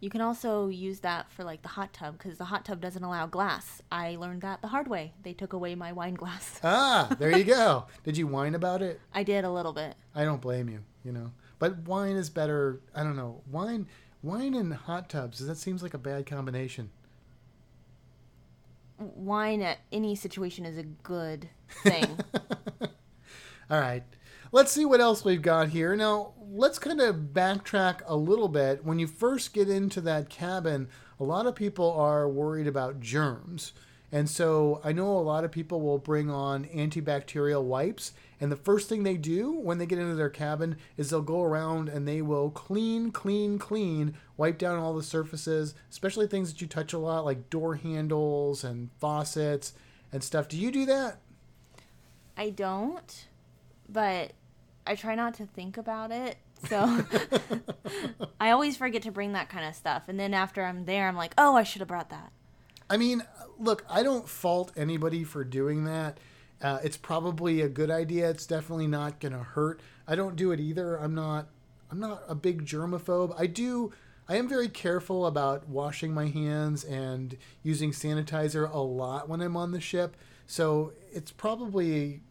[0.00, 3.02] You can also use that for like the hot tub because the hot tub doesn't
[3.04, 3.82] allow glass.
[3.90, 5.12] I learned that the hard way.
[5.22, 6.60] They took away my wine glass.
[6.64, 7.86] Ah, there you go.
[8.04, 9.00] Did you whine about it?
[9.14, 9.94] I did a little bit.
[10.14, 11.30] I don't blame you, you know.
[11.60, 12.80] But wine is better.
[12.94, 13.42] I don't know.
[13.50, 13.86] Wine
[14.22, 16.90] wine and hot tubs, that seems like a bad combination.
[18.98, 21.48] Wine at any situation is a good
[21.82, 22.18] thing.
[23.70, 24.04] All right.
[24.54, 25.96] Let's see what else we've got here.
[25.96, 28.84] Now, let's kind of backtrack a little bit.
[28.84, 33.72] When you first get into that cabin, a lot of people are worried about germs.
[34.12, 38.12] And so I know a lot of people will bring on antibacterial wipes.
[38.42, 41.42] And the first thing they do when they get into their cabin is they'll go
[41.42, 46.60] around and they will clean, clean, clean, wipe down all the surfaces, especially things that
[46.60, 49.74] you touch a lot, like door handles and faucets
[50.10, 50.48] and stuff.
[50.48, 51.18] Do you do that?
[52.36, 53.26] I don't,
[53.88, 54.32] but
[54.88, 56.36] I try not to think about it.
[56.68, 56.78] So
[58.40, 60.08] I always forget to bring that kind of stuff.
[60.08, 62.32] And then after I'm there, I'm like, oh, I should have brought that.
[62.90, 63.22] I mean,
[63.56, 66.18] look, I don't fault anybody for doing that.
[66.62, 68.30] Uh, it's probably a good idea.
[68.30, 69.80] It's definitely not going to hurt.
[70.06, 70.96] I don't do it either.
[70.96, 71.48] I'm not.
[71.90, 73.34] I'm not a big germaphobe.
[73.38, 73.92] I do.
[74.28, 79.56] I am very careful about washing my hands and using sanitizer a lot when I'm
[79.56, 80.16] on the ship.
[80.46, 82.22] So it's probably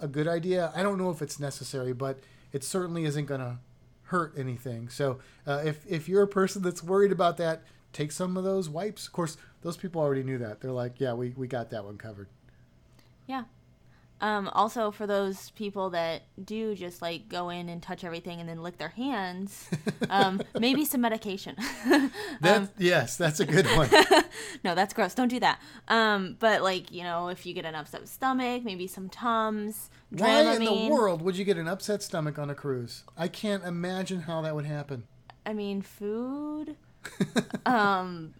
[0.00, 0.72] a good idea.
[0.74, 2.18] I don't know if it's necessary, but
[2.52, 3.58] it certainly isn't going to
[4.04, 4.88] hurt anything.
[4.88, 8.68] So uh, if if you're a person that's worried about that, take some of those
[8.68, 9.06] wipes.
[9.06, 10.60] Of course, those people already knew that.
[10.60, 12.28] They're like, yeah, we, we got that one covered.
[13.26, 13.44] Yeah.
[14.20, 18.48] Um, also, for those people that do just like go in and touch everything and
[18.48, 19.68] then lick their hands,
[20.08, 21.56] um, maybe some medication.
[22.40, 23.88] That yes, that's a good one.
[24.64, 25.14] no, that's gross.
[25.14, 25.60] Don't do that.
[25.88, 29.90] Um, but like you know, if you get an upset stomach, maybe some tums.
[30.10, 33.04] Why in the world would you get an upset stomach on a cruise?
[33.16, 35.04] I can't imagine how that would happen.
[35.46, 36.76] I mean, food.
[37.64, 38.34] um,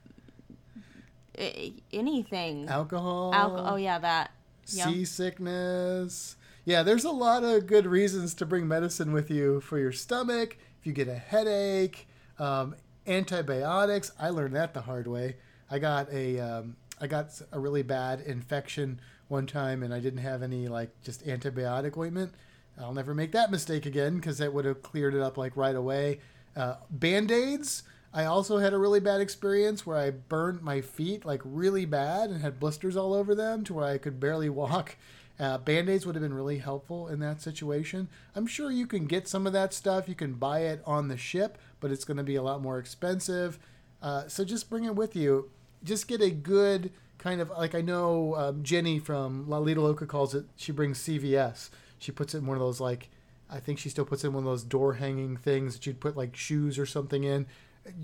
[1.92, 2.68] anything.
[2.68, 4.30] Alcohol, Alco- oh yeah, that.
[4.68, 6.36] Seasickness.
[6.64, 10.58] Yeah, there's a lot of good reasons to bring medicine with you for your stomach.
[10.80, 12.74] If you get a headache, um,
[13.06, 14.12] antibiotics.
[14.18, 15.36] I learned that the hard way.
[15.70, 20.20] I got a um, I got a really bad infection one time, and I didn't
[20.20, 22.32] have any like just antibiotic ointment.
[22.78, 25.74] I'll never make that mistake again because that would have cleared it up like right
[25.74, 26.20] away.
[26.54, 27.82] Uh, Band aids.
[28.16, 32.30] I also had a really bad experience where I burned my feet like really bad
[32.30, 34.96] and had blisters all over them to where I could barely walk.
[35.38, 38.08] Uh, Band aids would have been really helpful in that situation.
[38.34, 40.08] I'm sure you can get some of that stuff.
[40.08, 42.78] You can buy it on the ship, but it's going to be a lot more
[42.78, 43.58] expensive.
[44.00, 45.50] Uh, so just bring it with you.
[45.84, 50.06] Just get a good kind of like I know um, Jenny from La Lita Loca
[50.06, 50.46] calls it.
[50.56, 51.68] She brings CVS.
[51.98, 53.10] She puts it in one of those like
[53.50, 56.16] I think she still puts in one of those door hanging things that you'd put
[56.16, 57.46] like shoes or something in,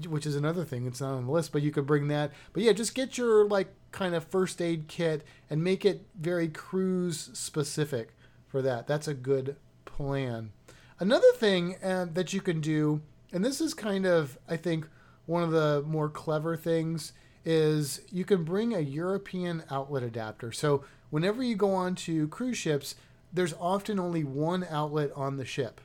[0.08, 0.86] which is another thing.
[0.86, 2.32] It's not on the list, but you could bring that.
[2.52, 6.48] But yeah, just get your like kind of first aid kit and make it very
[6.48, 8.14] cruise specific
[8.46, 8.86] for that.
[8.86, 10.52] That's a good plan.
[10.98, 14.88] Another thing uh, that you can do, and this is kind of I think
[15.26, 17.12] one of the more clever things
[17.44, 20.52] is you can bring a European outlet adapter.
[20.52, 22.94] So whenever you go on to cruise ships,
[23.32, 25.80] there's often only one outlet on the ship.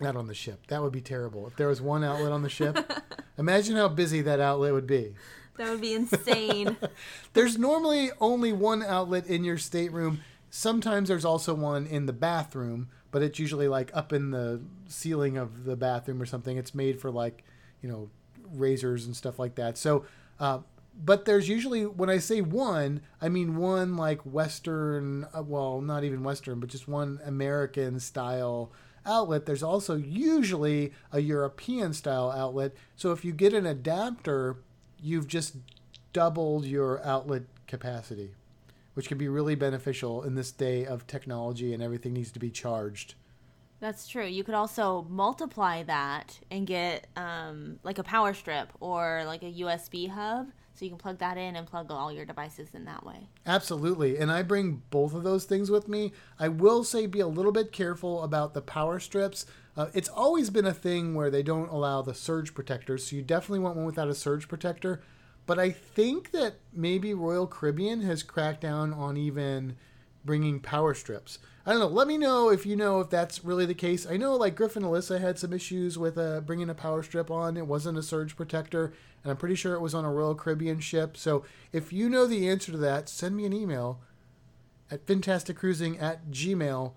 [0.00, 0.66] Not on the ship.
[0.66, 1.46] That would be terrible.
[1.46, 2.92] If there was one outlet on the ship,
[3.38, 5.14] imagine how busy that outlet would be.
[5.56, 6.76] That would be insane.
[7.34, 10.20] There's normally only one outlet in your stateroom.
[10.50, 15.38] Sometimes there's also one in the bathroom, but it's usually like up in the ceiling
[15.38, 16.58] of the bathroom or something.
[16.58, 17.42] It's made for like,
[17.80, 18.10] you know,
[18.52, 19.78] razors and stuff like that.
[19.78, 20.04] So,
[20.38, 20.58] uh,
[21.04, 26.04] but there's usually when I say one, I mean one like Western, uh, well, not
[26.04, 28.72] even Western, but just one American style
[29.06, 29.46] outlet.
[29.46, 32.72] There's also usually a European style outlet.
[32.96, 34.56] So if you get an adapter,
[35.00, 35.56] you've just
[36.12, 38.32] doubled your outlet capacity,
[38.94, 42.50] which can be really beneficial in this day of technology and everything needs to be
[42.50, 43.14] charged.
[43.80, 44.26] That's true.
[44.26, 49.52] You could also multiply that and get um, like a power strip or like a
[49.52, 50.52] USB hub.
[50.82, 53.28] So you can plug that in and plug all your devices in that way.
[53.46, 54.18] Absolutely.
[54.18, 56.12] And I bring both of those things with me.
[56.40, 59.46] I will say be a little bit careful about the power strips.
[59.76, 63.06] Uh, it's always been a thing where they don't allow the surge protectors.
[63.06, 65.00] So you definitely want one without a surge protector.
[65.46, 69.76] But I think that maybe Royal Caribbean has cracked down on even
[70.24, 71.38] bringing power strips.
[71.64, 71.86] I don't know.
[71.86, 74.04] Let me know if you know if that's really the case.
[74.08, 77.56] I know like Griffin Alyssa had some issues with uh, bringing a power strip on.
[77.56, 80.80] It wasn't a surge protector, and I'm pretty sure it was on a Royal Caribbean
[80.80, 81.16] ship.
[81.16, 84.00] So if you know the answer to that, send me an email
[84.90, 86.92] at fantasticcruising at gmail.com.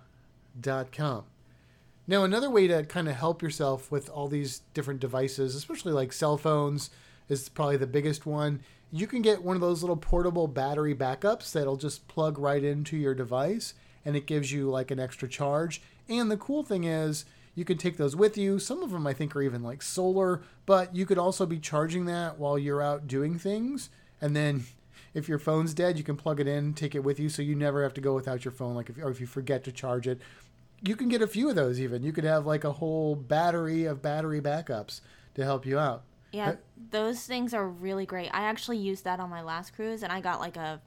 [2.08, 6.12] Now, another way to kind of help yourself with all these different devices, especially like
[6.12, 6.90] cell phones,
[7.30, 8.62] is probably the biggest one.
[8.92, 12.98] You can get one of those little portable battery backups that'll just plug right into
[12.98, 13.76] your device
[14.06, 15.82] and it gives you like an extra charge.
[16.08, 18.60] And the cool thing is, you can take those with you.
[18.60, 22.06] Some of them I think are even like solar, but you could also be charging
[22.06, 23.90] that while you're out doing things.
[24.22, 24.66] And then
[25.14, 27.56] if your phone's dead, you can plug it in, take it with you, so you
[27.56, 28.76] never have to go without your phone.
[28.76, 30.20] Like if or if you forget to charge it,
[30.84, 31.80] you can get a few of those.
[31.80, 35.00] Even you could have like a whole battery of battery backups
[35.36, 36.04] to help you out.
[36.34, 36.56] Yeah, uh,
[36.92, 38.30] those things are really great.
[38.34, 40.82] I actually used that on my last cruise, and I got like a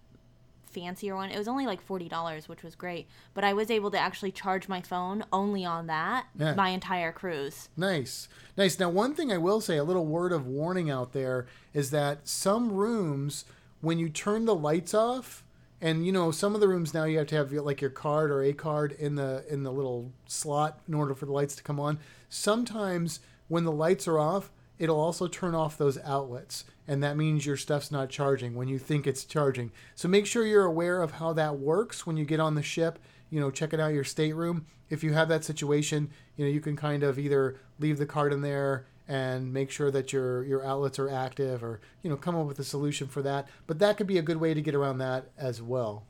[0.69, 1.31] fancier one.
[1.31, 3.07] It was only like forty dollars, which was great.
[3.35, 6.55] But I was able to actually charge my phone only on that Yeah.
[6.55, 7.69] my entire cruise.
[7.77, 8.29] Nice.
[8.57, 8.79] Nice.
[8.79, 12.29] Now, one thing I will say, a little word of warning out there, is that
[12.29, 13.45] some rooms,
[13.81, 15.45] when you turn the lights off,
[15.81, 18.31] and you know, some of the rooms now you have to have like your card
[18.31, 21.63] or a card in the in the little slot in order for the lights to
[21.63, 21.99] come on.
[22.29, 27.47] Sometimes when the lights are off, it'll also turn off those outlets, and that means
[27.47, 29.73] your stuff's not charging when you think it's charging.
[29.95, 32.99] So make sure you're aware of how that works when you get on the ship.
[33.31, 34.65] You know, checking out your stateroom.
[34.89, 38.33] If you have that situation, you know, you can kind of either leave the card
[38.33, 42.37] in there and make sure that your your outlets are active, or you know, come
[42.37, 43.49] up with a solution for that.
[43.67, 46.05] But that could be a good way to get around that as well.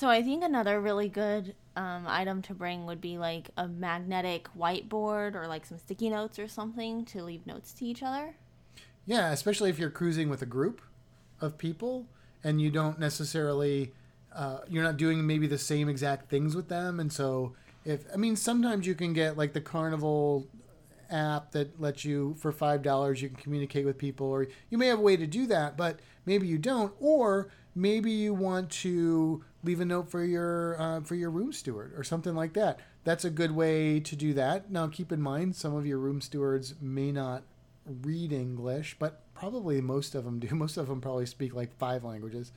[0.00, 4.48] So I think another really good um, item to bring would be like a magnetic
[4.58, 8.34] whiteboard or like some sticky notes or something to leave notes to each other.
[9.04, 10.80] Yeah, especially if you're cruising with a group
[11.42, 12.06] of people
[12.42, 13.92] and you don't necessarily,
[14.34, 16.98] uh, you're not doing maybe the same exact things with them.
[16.98, 17.52] And so,
[17.84, 20.46] if, I mean, sometimes you can get like the Carnival
[21.10, 24.98] app that lets you, for $5, you can communicate with people, or you may have
[24.98, 26.94] a way to do that, but maybe you don't.
[27.00, 31.92] Or maybe you want to leave a note for your uh, for your room steward
[31.96, 32.80] or something like that.
[33.04, 34.70] That's a good way to do that.
[34.70, 37.42] Now, keep in mind, some of your room stewards may not
[37.86, 40.48] read English, but probably most of them do.
[40.54, 42.52] Most of them probably speak like five languages.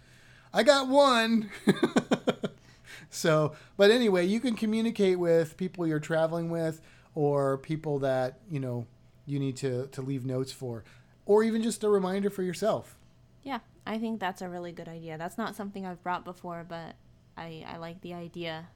[0.54, 1.50] I got one.
[3.10, 6.82] so, but anyway, you can communicate with people you're traveling with
[7.16, 8.86] or people that, you know,
[9.26, 10.84] you need to, to leave notes for,
[11.26, 12.98] or even just a reminder for yourself.
[13.42, 15.18] Yeah, I think that's a really good idea.
[15.18, 16.96] That's not something I've brought before, but
[17.38, 18.68] I, I like the idea.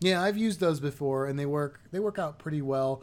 [0.00, 3.02] Yeah, I've used those before and they work they work out pretty well.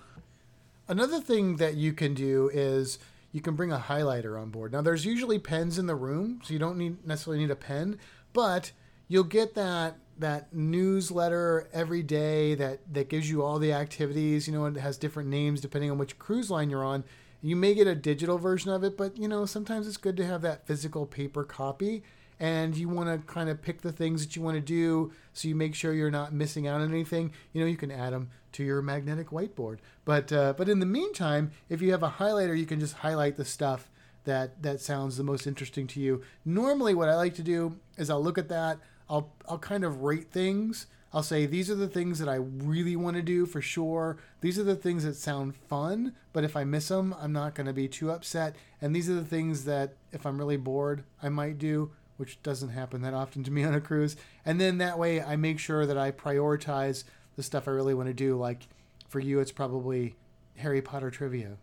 [0.87, 2.99] Another thing that you can do is
[3.31, 4.71] you can bring a highlighter on board.
[4.71, 7.99] Now there's usually pens in the room, so you don't need necessarily need a pen,
[8.33, 8.71] but
[9.07, 14.53] you'll get that that newsletter every day that that gives you all the activities, you
[14.53, 17.03] know, it has different names depending on which cruise line you're on.
[17.41, 20.25] You may get a digital version of it, but you know, sometimes it's good to
[20.25, 22.03] have that physical paper copy
[22.39, 25.47] and you want to kind of pick the things that you want to do so
[25.47, 27.31] you make sure you're not missing out on anything.
[27.53, 29.79] You know you can add them to your magnetic whiteboard.
[30.03, 33.37] But uh, but in the meantime if you have a highlighter you can just highlight
[33.37, 33.89] the stuff
[34.25, 36.21] that that sounds the most interesting to you.
[36.43, 40.01] Normally what i like to do is i'll look at that i'll i'll kind of
[40.01, 43.61] rate things I'll say these are the things that I really want to do for
[43.61, 44.17] sure.
[44.41, 47.65] These are the things that sound fun, but if I miss them, I'm not going
[47.67, 48.55] to be too upset.
[48.81, 52.69] And these are the things that if I'm really bored, I might do which doesn't
[52.69, 54.15] happen that often to me on a cruise.
[54.45, 57.03] And then that way I make sure that I prioritize
[57.35, 58.37] the stuff I really want to do.
[58.37, 58.67] Like
[59.07, 60.15] for you, it's probably
[60.57, 61.57] Harry Potter trivia.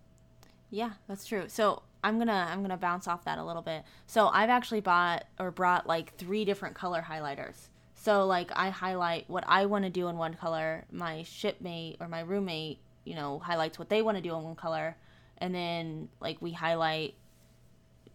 [0.71, 1.45] Yeah, that's true.
[1.49, 3.85] So I'm gonna I'm gonna bounce off that a little bit.
[4.07, 7.69] So I've actually bought or brought like three different color highlighters.
[8.03, 10.85] So like I highlight what I want to do in one color.
[10.91, 14.57] My shipmate or my roommate, you know, highlights what they want to do in one
[14.57, 14.97] color,
[15.39, 17.15] and then like we highlight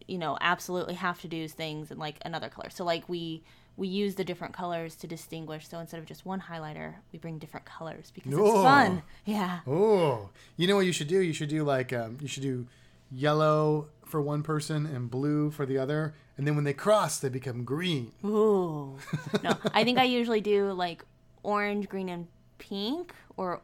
[0.06, 3.42] you know absolutely have to do things in like another color so like we
[3.76, 7.38] we use the different colors to distinguish so instead of just one highlighter we bring
[7.38, 8.44] different colors because Oh.
[8.46, 11.20] it's fun yeah Oh, you know what you should do?
[11.20, 12.66] You should do like um, you should do
[13.12, 17.28] yellow for one person and blue for the other, and then when they cross, they
[17.28, 18.12] become green.
[18.24, 18.98] Ooh.
[19.42, 21.04] No, I think I usually do like
[21.42, 22.26] orange, green, and
[22.58, 23.60] pink, or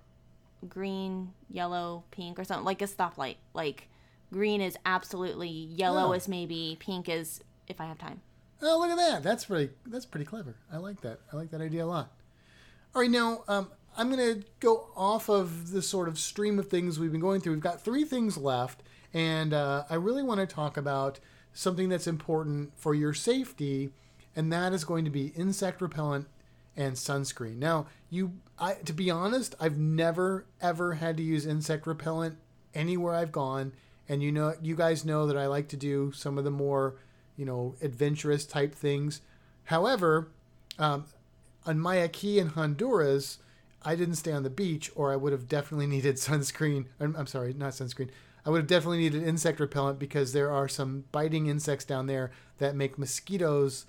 [0.69, 3.37] green, yellow, pink, or something like a stoplight.
[3.53, 3.89] Like
[4.33, 6.13] green is absolutely, yellow Oh.
[6.13, 8.21] is maybe, pink is if I have time.
[8.63, 9.23] Oh, look at that!
[9.23, 9.73] That's pretty.
[9.87, 10.55] That's pretty clever.
[10.73, 11.21] I like that.
[11.33, 12.13] I like that idea a lot.
[12.95, 16.69] All right, now um, I'm going to go off of the sort of stream of
[16.69, 17.55] things we've been going through.
[17.55, 18.83] We've got three things left,
[19.15, 21.21] and uh, I really want to talk about
[21.53, 23.91] something that's important for your safety,
[24.35, 26.27] and that is going to be insect repellent
[26.77, 27.57] and sunscreen.
[27.57, 32.37] Now, you, I, to be honest, I've never ever had to use insect repellent
[32.75, 33.73] anywhere I've gone,
[34.09, 36.97] and you know, you guys know that I like to do some of the more,
[37.37, 39.21] you know, adventurous type things.
[39.65, 40.29] However,
[40.77, 41.05] um,
[41.65, 43.39] on Key in Honduras,
[43.85, 46.87] I didn't stay on the beach, or I would have definitely needed sunscreen.
[46.99, 48.11] I'm, I'm sorry, not sunscreen.
[48.45, 52.31] I would have definitely needed insect repellent because there are some biting insects down there
[52.59, 53.87] that make mosquitoes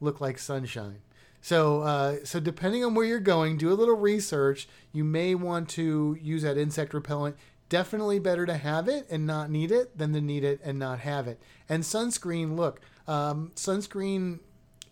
[0.00, 0.98] look like sunshine.
[1.40, 4.68] So, uh, so depending on where you're going, do a little research.
[4.92, 7.36] You may want to use that insect repellent.
[7.68, 11.00] Definitely better to have it and not need it than to need it and not
[11.00, 11.40] have it.
[11.68, 14.40] And sunscreen, look, um, sunscreen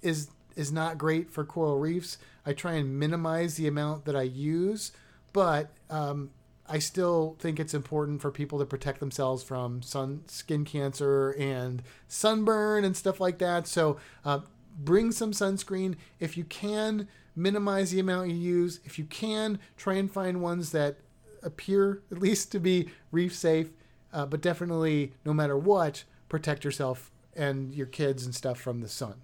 [0.03, 2.19] is is not great for coral reefs.
[2.45, 4.93] I try and minimize the amount that I use,
[5.33, 6.31] but um,
[6.71, 11.83] I still think it's important for people to protect themselves from sun, skin cancer, and
[12.07, 13.67] sunburn and stuff like that.
[13.67, 14.41] So uh,
[14.79, 17.09] bring some sunscreen if you can.
[17.35, 18.81] Minimize the amount you use.
[18.85, 20.99] If you can, try and find ones that
[21.43, 23.71] appear at least to be reef safe,
[24.13, 28.89] uh, but definitely, no matter what, protect yourself and your kids and stuff from the
[28.89, 29.15] sun.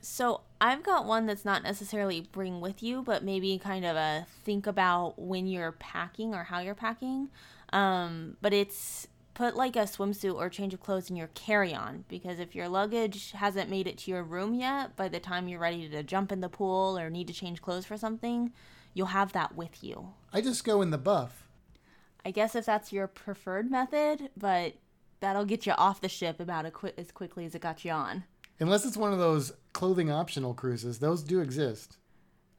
[0.00, 4.26] So I've got one that's not necessarily bring with you, but maybe kind of a
[4.44, 7.28] think about when you're packing or how you're packing.
[7.72, 12.38] Um, but it's put like a swimsuit or change of clothes in your carry-on because
[12.38, 15.88] if your luggage hasn't made it to your room yet, by the time you're ready
[15.88, 18.52] to jump in the pool or need to change clothes for something,
[18.94, 20.08] you'll have that with you.
[20.32, 21.48] I just go in the buff.
[22.24, 24.74] I guess if that's your preferred method, but
[25.20, 26.66] that'll get you off the ship about
[26.98, 28.24] as quickly as it got you on.
[28.62, 31.00] Unless it's one of those clothing optional cruises.
[31.00, 31.98] Those do exist.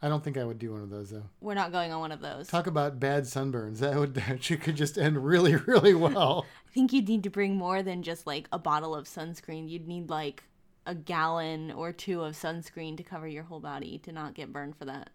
[0.02, 1.24] I don't think I would do one of those though.
[1.40, 2.48] We're not going on one of those.
[2.48, 3.80] Talk about bad sunburns.
[3.80, 6.46] That would that could just end really, really well.
[6.68, 9.70] I think you'd need to bring more than just like a bottle of sunscreen.
[9.70, 10.44] You'd need like
[10.86, 14.76] a gallon or two of sunscreen to cover your whole body to not get burned
[14.76, 15.10] for that.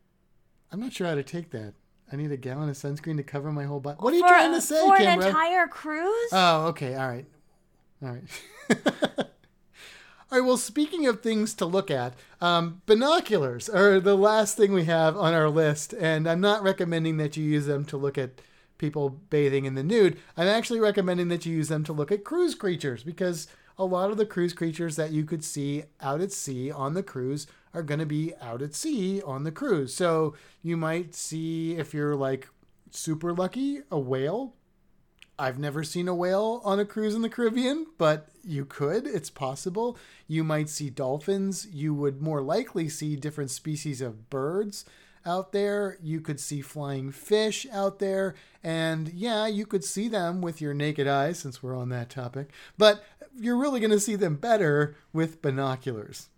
[0.73, 1.75] I'm not sure how to take that.
[2.11, 3.99] I need a gallon of sunscreen to cover my whole body.
[4.01, 6.31] What are you for, trying to say, for an entire cruise?
[6.33, 6.95] Oh, okay.
[6.95, 7.27] All right.
[8.03, 9.29] All right.
[10.31, 10.47] All right.
[10.47, 12.13] Well, speaking of things to look at,
[12.43, 17.17] um, binoculars are the last thing we have on our list, and I'm not recommending
[17.17, 18.43] that you use them to look at
[18.77, 20.19] people bathing in the nude.
[20.37, 24.11] I'm actually recommending that you use them to look at cruise creatures because a lot
[24.11, 27.83] of the cruise creatures that you could see out at sea on the cruise are
[27.83, 29.95] going to be out at sea on the cruise.
[29.95, 32.51] So you might see if you're like
[32.91, 34.55] super lucky a whale
[35.39, 39.07] I've never seen a whale on a cruise in the Caribbean, but you could.
[39.07, 39.97] It's possible.
[40.27, 41.67] You might see dolphins.
[41.71, 44.85] You would more likely see different species of birds
[45.25, 45.97] out there.
[46.03, 48.35] You could see flying fish out there.
[48.65, 52.51] And yeah, you could see them with your naked eyes, since we're on that topic.
[52.77, 53.05] But
[53.39, 56.29] you're really going to see them better with binoculars.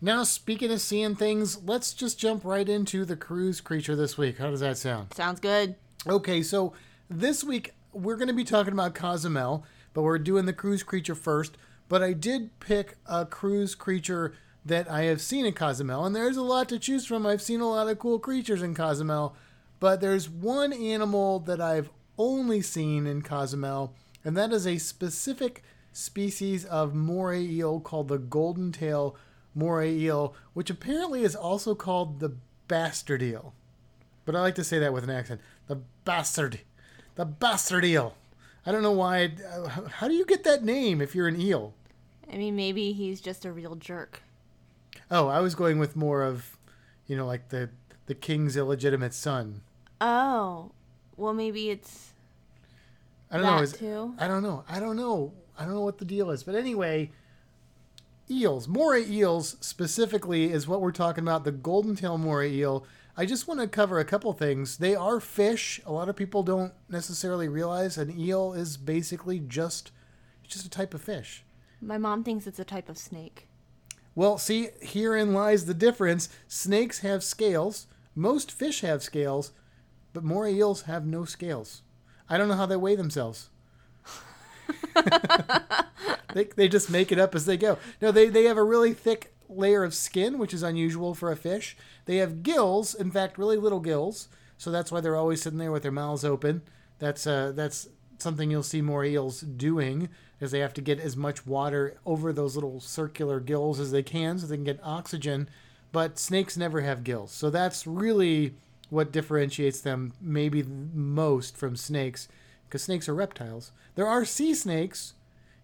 [0.00, 4.38] Now, speaking of seeing things, let's just jump right into the cruise creature this week.
[4.38, 5.14] How does that sound?
[5.14, 5.74] Sounds good.
[6.06, 6.74] Okay, so
[7.08, 11.14] this week we're going to be talking about Cozumel, but we're doing the cruise creature
[11.14, 11.56] first.
[11.88, 16.36] But I did pick a cruise creature that I have seen in Cozumel, and there's
[16.36, 17.26] a lot to choose from.
[17.26, 19.36] I've seen a lot of cool creatures in Cozumel,
[19.78, 25.62] but there's one animal that I've only seen in Cozumel, and that is a specific
[25.92, 29.16] species of moray eel called the golden tail
[29.54, 32.34] moray eel, which apparently is also called the
[32.66, 33.52] bastard eel.
[34.24, 35.40] But I like to say that with an accent.
[35.66, 36.60] The bastard.
[37.16, 38.14] The bastard eel.
[38.66, 39.32] I don't know why.
[39.48, 41.74] uh, How do you get that name if you're an eel?
[42.32, 44.22] I mean, maybe he's just a real jerk.
[45.10, 46.56] Oh, I was going with more of,
[47.06, 47.70] you know, like the
[48.06, 49.60] the king's illegitimate son.
[50.00, 50.72] Oh,
[51.16, 52.12] well, maybe it's
[53.30, 53.62] I don't know.
[53.62, 54.14] Is, too.
[54.18, 54.64] I don't know.
[54.68, 55.32] I don't know.
[55.58, 56.42] I don't know what the deal is.
[56.42, 57.10] But anyway,
[58.30, 61.44] eels, moray eels specifically is what we're talking about.
[61.44, 62.86] The golden tail moray eel.
[63.16, 64.78] I just want to cover a couple things.
[64.78, 65.80] They are fish.
[65.86, 69.92] A lot of people don't necessarily realize an eel is basically just
[70.42, 71.44] just a type of fish.
[71.80, 73.46] My mom thinks it's a type of snake.
[74.14, 76.28] Well, see, herein lies the difference.
[76.48, 77.86] Snakes have scales.
[78.14, 79.52] Most fish have scales,
[80.12, 81.82] but more eels have no scales.
[82.28, 83.50] I don't know how they weigh themselves.
[86.34, 87.78] they, they just make it up as they go.
[88.00, 91.36] No, they, they have a really thick layer of skin, which is unusual for a
[91.36, 91.76] fish.
[92.06, 94.28] They have gills, in fact, really little gills.
[94.56, 96.62] So that's why they're always sitting there with their mouths open.
[96.98, 97.88] That's uh, that's
[98.18, 100.08] something you'll see more eels doing,
[100.40, 104.02] is they have to get as much water over those little circular gills as they
[104.02, 105.48] can, so they can get oxygen.
[105.90, 108.54] But snakes never have gills, so that's really
[108.90, 112.28] what differentiates them maybe most from snakes,
[112.66, 113.72] because snakes are reptiles.
[113.96, 115.14] There are sea snakes.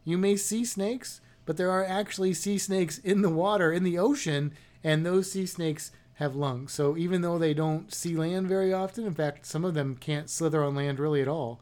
[0.04, 3.98] You may see snakes, but there are actually sea snakes in the water, in the
[3.98, 4.52] ocean,
[4.84, 6.72] and those sea snakes have lungs.
[6.72, 10.28] So even though they don't see land very often, in fact, some of them can't
[10.28, 11.60] slither on land really at all,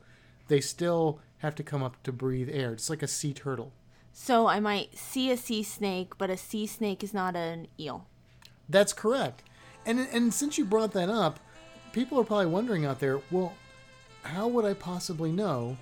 [0.49, 2.73] they still have to come up to breathe air.
[2.73, 3.73] It's like a sea turtle.
[4.13, 8.07] So I might see a sea snake, but a sea snake is not an eel.
[8.69, 9.45] That's correct.
[9.87, 11.39] And and since you brought that up,
[11.93, 13.55] people are probably wondering out there, well,
[14.23, 15.77] how would I possibly know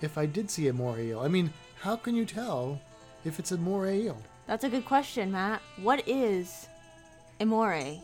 [0.00, 1.20] if I did see a moray eel?
[1.20, 2.80] I mean, how can you tell
[3.24, 4.16] if it's a moray eel?
[4.46, 5.62] That's a good question, Matt.
[5.80, 6.68] What is
[7.40, 8.00] a moray?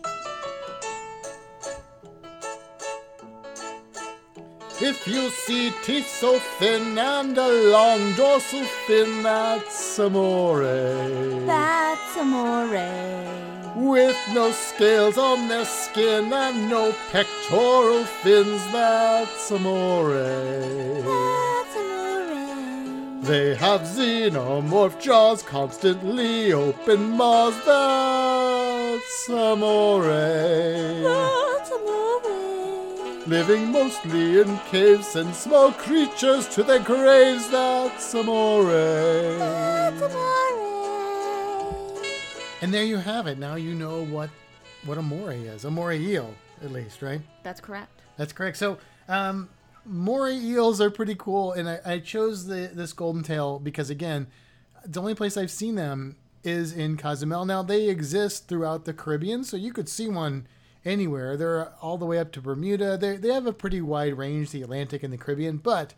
[4.80, 11.44] If you see teeth so thin and a long dorsal fin, that's a moray.
[11.46, 13.48] That's a moray.
[13.74, 19.58] With no scales on their skin and no pectoral fins, that's a
[23.28, 31.02] They have xenomorph jaws, constantly open maws, that's a moray.
[31.02, 33.26] That's a moray.
[33.26, 39.36] Living mostly in caves and small creatures to their graves, that's a moray.
[39.36, 42.00] That's a moray.
[42.62, 43.36] And there you have it.
[43.36, 44.30] Now you know what
[44.86, 45.66] what a moray is.
[45.66, 46.32] A moray eel,
[46.64, 47.20] at least, right?
[47.42, 48.00] That's correct.
[48.16, 48.56] That's correct.
[48.56, 49.50] So, um,
[49.88, 54.28] moray eels are pretty cool, and I, I chose the this golden tail because again,
[54.84, 57.44] the only place I've seen them is in Cozumel.
[57.44, 60.46] Now they exist throughout the Caribbean, so you could see one
[60.84, 61.36] anywhere.
[61.36, 62.96] They're all the way up to Bermuda.
[62.96, 65.94] They they have a pretty wide range, the Atlantic and the Caribbean, but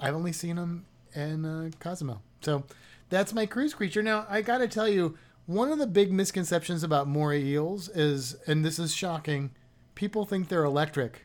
[0.00, 2.22] I've only seen them in uh, Cozumel.
[2.40, 2.64] So
[3.08, 4.02] that's my cruise creature.
[4.02, 8.36] Now I got to tell you, one of the big misconceptions about moray eels is,
[8.46, 9.50] and this is shocking,
[9.94, 11.24] people think they're electric.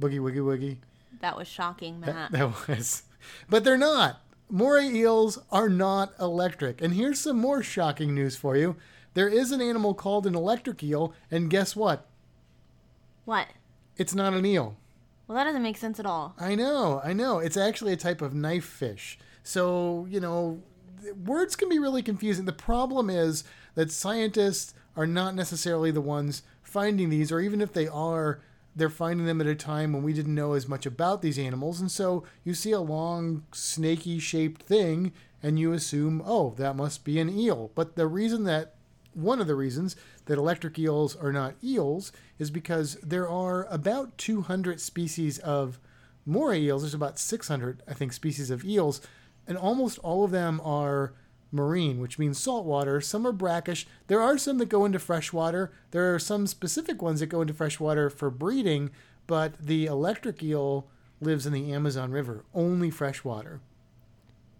[0.00, 0.76] Boogie woogie woogie.
[1.20, 2.32] That was shocking, Matt.
[2.32, 3.02] That was,
[3.48, 4.20] but they're not.
[4.48, 6.80] Moray eels are not electric.
[6.80, 8.76] And here's some more shocking news for you.
[9.14, 12.06] There is an animal called an electric eel, and guess what?
[13.24, 13.48] What?
[13.96, 14.76] It's not an eel.
[15.26, 16.34] Well, that doesn't make sense at all.
[16.38, 17.38] I know, I know.
[17.38, 19.18] It's actually a type of knife fish.
[19.42, 20.62] So, you know,
[21.24, 22.44] words can be really confusing.
[22.44, 23.42] The problem is
[23.74, 28.40] that scientists are not necessarily the ones finding these, or even if they are,
[28.76, 31.80] they're finding them at a time when we didn't know as much about these animals.
[31.80, 35.12] And so you see a long, snaky shaped thing,
[35.42, 37.70] and you assume, oh, that must be an eel.
[37.74, 38.74] But the reason that
[39.14, 39.96] one of the reasons
[40.26, 45.80] that electric eels are not eels is because there are about 200 species of
[46.26, 46.82] moray eels.
[46.82, 49.00] There's about 600, I think, species of eels,
[49.46, 51.14] and almost all of them are
[51.56, 53.00] marine, which means saltwater.
[53.00, 53.86] Some are brackish.
[54.06, 55.72] There are some that go into freshwater.
[55.90, 58.90] There are some specific ones that go into freshwater for breeding,
[59.26, 60.86] but the electric eel
[61.20, 63.60] lives in the Amazon River, only freshwater.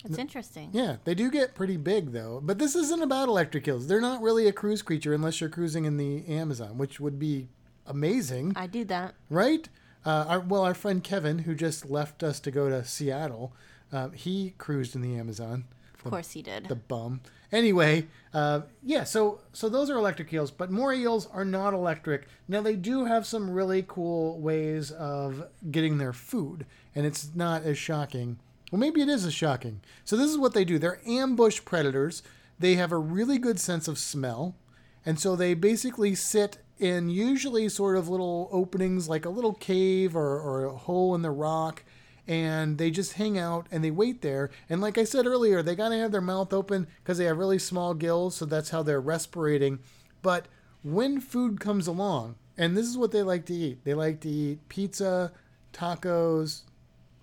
[0.05, 0.70] It's interesting.
[0.72, 2.40] Yeah, they do get pretty big though.
[2.42, 3.86] But this isn't about electric eels.
[3.88, 7.49] They're not really a cruise creature unless you're cruising in the Amazon, which would be
[7.86, 9.14] amazing, I do that.
[9.30, 9.68] right?
[10.05, 13.53] Uh, our, well, our friend Kevin, who just left us to go to Seattle,
[13.92, 15.64] uh, he cruised in the Amazon.
[16.07, 16.68] Of course he did.
[16.68, 17.20] The bum.
[17.52, 19.04] Anyway, uh, yeah.
[19.04, 22.26] So so those are electric eels, but more eels are not electric.
[22.48, 27.62] Now they do have some really cool ways of getting their food, and it's not
[27.62, 28.38] as shocking.
[28.72, 29.80] Well, maybe it is as shocking.
[30.04, 30.78] So this is what they do.
[30.78, 32.22] They're ambush predators.
[32.59, 34.57] They have a really good sense of smell,
[35.04, 40.16] and so they basically sit in usually sort of little openings, like a little cave
[40.16, 41.84] or, or a hole in the rock
[42.29, 44.51] and they just hang out and they wait there.
[44.68, 47.39] And like I said earlier, they got to have their mouth open because they have
[47.39, 49.79] really small gills, so that's how they're respirating.
[50.22, 50.47] But
[50.83, 54.29] when food comes along, and this is what they like to eat, they like to
[54.29, 55.33] eat pizza,
[55.72, 56.62] tacos.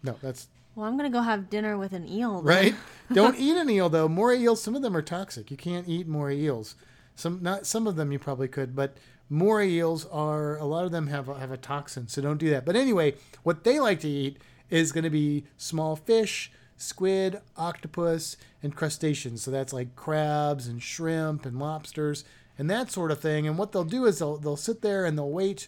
[0.03, 2.41] No, that's well, I'm gonna go have dinner with an eel.
[2.41, 2.55] then.
[2.55, 2.75] right.
[3.13, 4.07] Don't eat an eel though.
[4.07, 5.51] Moray eels, some of them are toxic.
[5.51, 6.75] You can't eat moray eels.
[7.15, 8.97] Some not some of them you probably could, but
[9.29, 12.49] moray eels are a lot of them have a, have a toxin, so don't do
[12.49, 12.65] that.
[12.65, 14.37] But anyway, what they like to eat
[14.73, 19.43] is going to be small fish, squid, octopus, and crustaceans.
[19.43, 22.23] So that's like crabs and shrimp and lobsters
[22.57, 23.47] and that sort of thing.
[23.47, 25.67] And what they'll do is they'll they'll sit there and they'll wait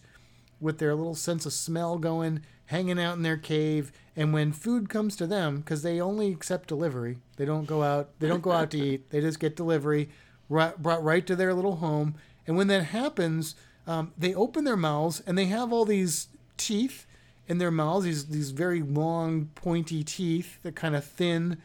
[0.59, 3.91] with their little sense of smell going, hanging out in their cave.
[4.15, 8.09] And when food comes to them, because they only accept delivery, they don't go out.
[8.19, 9.11] They don't go out to eat.
[9.11, 10.09] They just get delivery
[10.49, 12.15] right, brought right to their little home.
[12.47, 17.05] And when that happens, um, they open their mouths and they have all these teeth
[17.47, 18.05] in their mouths.
[18.05, 20.59] These these very long, pointy teeth.
[20.63, 21.57] They're kind of thin,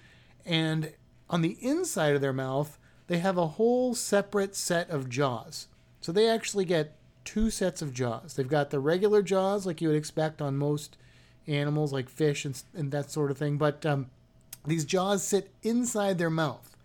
[0.45, 0.93] and
[1.29, 5.69] on the inside of their mouth, they have a whole separate set of jaws.
[6.01, 8.35] So they actually get two sets of jaws.
[8.35, 10.97] They've got the regular jaws, like you would expect on most
[11.47, 13.59] animals, like fish and, and that sort of thing.
[13.59, 14.11] But um,
[14.67, 16.77] these jaws sit inside their mouth,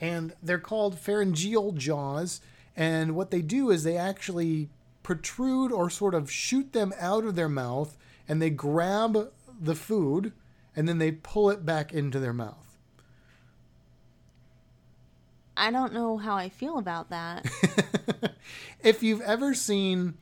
[0.00, 2.40] and they're called pharyngeal jaws.
[2.76, 4.68] And what they do is they actually
[5.02, 7.96] protrude or sort of shoot them out of their mouth,
[8.28, 10.32] and they grab the food,
[10.76, 12.68] and then they pull it back into their mouth.
[15.56, 17.44] I don't know how I feel about that.
[18.82, 20.14] if you've ever seen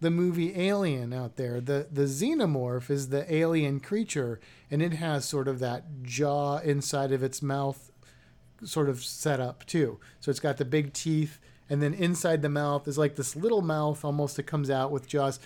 [0.00, 4.40] the movie Alien out there, the the xenomorph is the alien creature,
[4.70, 7.92] and it has sort of that jaw inside of its mouth,
[8.64, 10.00] sort of set up too.
[10.18, 11.38] So it's got the big teeth,
[11.68, 15.06] and then inside the mouth is like this little mouth almost that comes out with
[15.06, 15.38] jaws.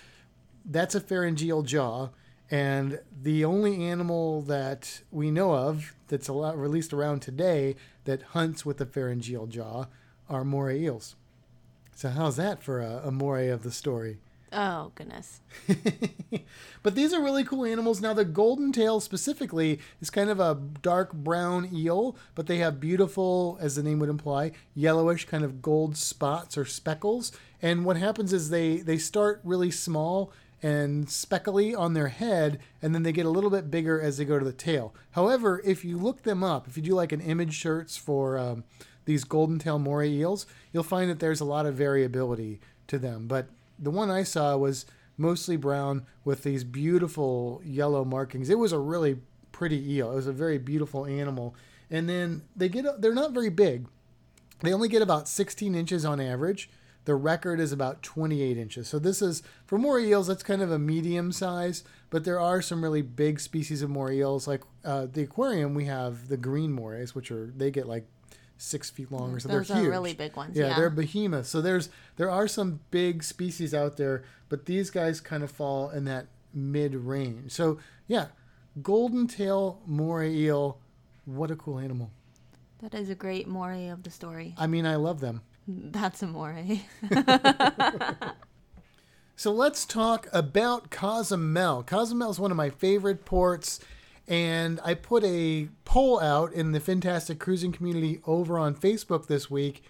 [0.65, 2.09] That's a pharyngeal jaw,
[2.49, 8.21] and the only animal that we know of that's a lot released around today that
[8.21, 9.85] hunts with a pharyngeal jaw
[10.29, 11.15] are moray eels.
[11.95, 14.17] So how's that for a, a moray of the story?
[14.55, 15.41] oh goodness.
[16.83, 18.01] but these are really cool animals.
[18.01, 22.79] Now, the golden tail specifically is kind of a dark brown eel, but they have
[22.79, 27.31] beautiful, as the name would imply, yellowish kind of gold spots or speckles.
[27.61, 30.31] And what happens is they, they start really small
[30.65, 34.25] and speckly on their head, and then they get a little bit bigger as they
[34.25, 34.95] go to the tail.
[35.11, 38.63] However, if you look them up, if you do like an image search for um,
[39.05, 43.27] these golden tail moray eels, you'll find that there's a lot of variability to them.
[43.27, 44.87] But the one I saw was
[45.19, 48.49] mostly brown with these beautiful yellow markings.
[48.49, 49.19] It was a really
[49.51, 50.13] pretty eel.
[50.13, 51.53] It was a very beautiful animal.
[51.91, 53.85] And then they get they're not very big.
[54.61, 56.71] They only get about 16 inches on average.
[57.05, 58.87] The record is about 28 inches.
[58.87, 60.27] So this is for moray eels.
[60.27, 64.17] That's kind of a medium size, but there are some really big species of moray
[64.17, 64.47] eels.
[64.47, 68.07] Like uh, the aquarium, we have the green morays, which are they get like
[68.57, 69.49] six feet long or so.
[69.49, 69.91] Those they're are huge.
[69.91, 70.57] really big ones.
[70.57, 71.49] Yeah, Yeah, they're behemoths.
[71.49, 75.89] So there's there are some big species out there, but these guys kind of fall
[75.89, 77.51] in that mid range.
[77.51, 78.27] So yeah,
[78.81, 80.79] golden tail moray eel.
[81.25, 82.11] What a cool animal.
[82.81, 84.53] that is a great moray of the story.
[84.57, 85.41] I mean, I love them.
[85.67, 86.81] That's a moray.
[89.37, 91.83] So let's talk about Cozumel.
[91.83, 93.81] Cozumel is one of my favorite ports,
[94.29, 99.51] and I put a poll out in the Fantastic Cruising community over on Facebook this
[99.51, 99.83] week,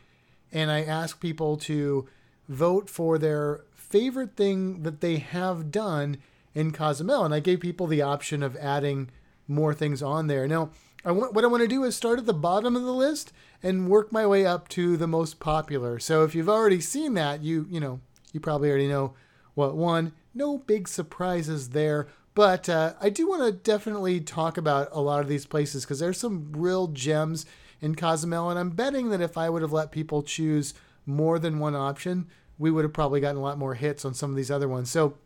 [0.52, 2.08] and I asked people to
[2.50, 6.18] vote for their favorite thing that they have done
[6.56, 9.12] in Cozumel, and I gave people the option of adding
[9.48, 10.48] more things on there.
[10.48, 10.72] Now,
[11.06, 13.32] I want, what I want to do is start at the bottom of the list
[13.62, 16.00] and work my way up to the most popular.
[16.00, 18.02] So if you've already seen that, you you know
[18.34, 19.14] you probably already know
[19.54, 20.14] what won.
[20.34, 25.22] No big surprises there, but uh, I do want to definitely talk about a lot
[25.22, 27.46] of these places because there's some real gems
[27.82, 30.74] in Cozumel, and I'm betting that if I would have let people choose
[31.06, 32.28] more than one option,
[32.58, 34.90] we would have probably gotten a lot more hits on some of these other ones.
[34.90, 35.18] So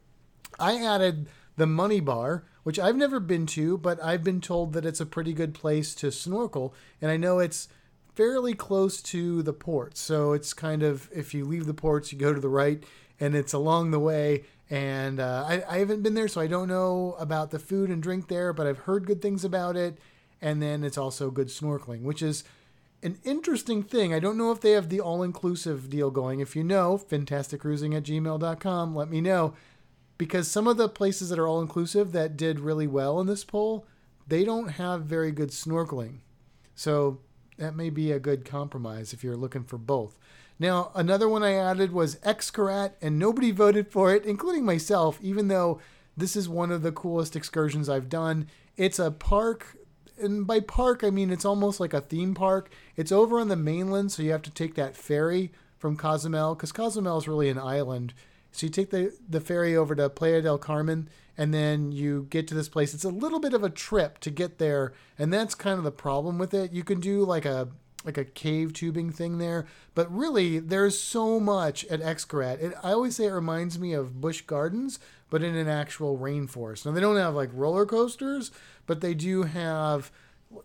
[0.60, 4.86] I added the Money Bar, which I've never been to, but I've been told that
[4.86, 7.68] it's a pretty good place to snorkel, and I know it's
[8.14, 9.98] fairly close to the port.
[9.98, 12.84] So it's kind of if you leave the ports, you go to the right,
[13.20, 14.44] and it's along the way.
[14.70, 18.04] And uh, I, I haven't been there, so I don't know about the food and
[18.04, 19.98] drink there, but I've heard good things about it.
[20.40, 22.44] And then it's also good snorkeling, which is
[23.02, 24.14] an interesting thing.
[24.14, 26.40] I don't know if they have the all inclusive deal going.
[26.40, 29.56] If you know, fantasticcruising at gmail.com, let me know.
[30.20, 33.44] Because some of the places that are all inclusive that did really well in this
[33.44, 33.88] poll,
[34.28, 36.18] they don't have very good snorkeling.
[36.76, 37.20] So
[37.58, 40.20] that may be a good compromise if you're looking for both.
[40.60, 45.48] Now, another one I added was Xcaret, and nobody voted for it, including myself, even
[45.48, 45.80] though
[46.18, 48.48] this is one of the coolest excursions I've done.
[48.76, 49.78] It's a park,
[50.22, 52.70] and by park, I mean it's almost like a theme park.
[52.98, 56.74] It's over on the mainland, so you have to take that ferry from Cozumel, because
[56.74, 58.14] Cozumel is really an island.
[58.52, 62.48] So you take the, the ferry over to Playa del Carmen, and then you get
[62.50, 62.94] to this place.
[62.94, 65.92] It's a little bit of a trip to get there, and that's kind of the
[65.92, 66.74] problem with it.
[66.74, 67.70] You can do like a
[68.06, 72.62] like a cave tubing thing there, but really there's so much at Xcaret.
[72.62, 76.86] It, I always say it reminds me of Busch Gardens, but in an actual rainforest.
[76.86, 78.52] Now they don't have like roller coasters,
[78.86, 80.12] but they do have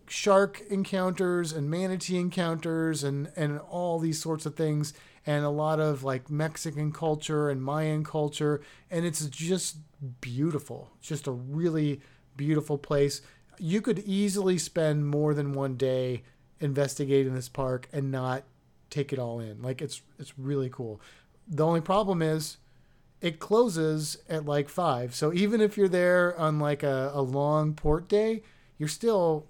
[0.07, 4.93] shark encounters and manatee encounters and and all these sorts of things
[5.25, 8.61] and a lot of like Mexican culture and Mayan culture
[8.91, 9.77] and it's just
[10.21, 10.91] beautiful.
[11.01, 12.01] Just a really
[12.37, 13.21] beautiful place.
[13.57, 16.23] You could easily spend more than one day
[16.59, 18.43] investigating this park and not
[18.89, 19.61] take it all in.
[19.61, 21.01] Like it's it's really cool.
[21.47, 22.57] The only problem is
[23.21, 25.15] it closes at like five.
[25.15, 28.43] So even if you're there on like a, a long port day,
[28.77, 29.47] you're still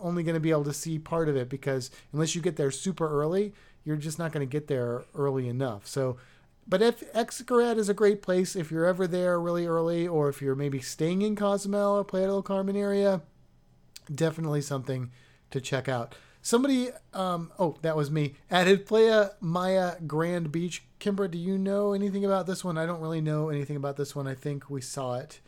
[0.00, 2.70] only going to be able to see part of it because unless you get there
[2.70, 3.52] super early,
[3.84, 5.86] you're just not going to get there early enough.
[5.86, 6.16] So,
[6.66, 10.40] but if Xcaret is a great place if you're ever there really early, or if
[10.40, 13.22] you're maybe staying in Cozumel or Playa del Carmen area,
[14.12, 15.10] definitely something
[15.50, 16.14] to check out.
[16.42, 20.84] Somebody, um, oh, that was me, added Playa Maya Grand Beach.
[20.98, 22.78] Kimbra, do you know anything about this one?
[22.78, 24.26] I don't really know anything about this one.
[24.26, 25.40] I think we saw it.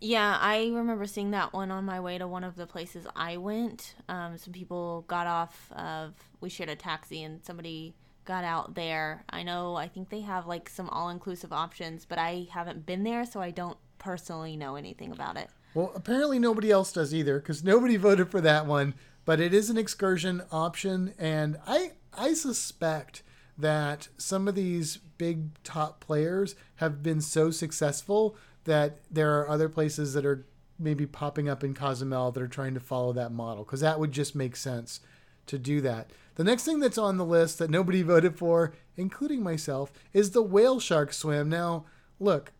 [0.00, 3.36] Yeah, I remember seeing that one on my way to one of the places I
[3.38, 3.94] went.
[4.08, 9.24] Um, some people got off of, we shared a taxi and somebody got out there.
[9.30, 13.02] I know, I think they have like some all inclusive options, but I haven't been
[13.02, 15.48] there, so I don't personally know anything about it.
[15.74, 19.70] Well, apparently nobody else does either because nobody voted for that one but it is
[19.70, 23.22] an excursion option, and I I suspect
[23.56, 29.68] that some of these big top players have been so successful that there are other
[29.68, 30.46] places that are
[30.78, 34.12] maybe popping up in Cozumel that are trying to follow that model because that would
[34.12, 35.00] just make sense
[35.46, 36.10] to do that.
[36.36, 40.42] The next thing that's on the list that nobody voted for, including myself, is the
[40.42, 41.48] whale shark swim.
[41.48, 41.84] Now,
[42.18, 42.52] look,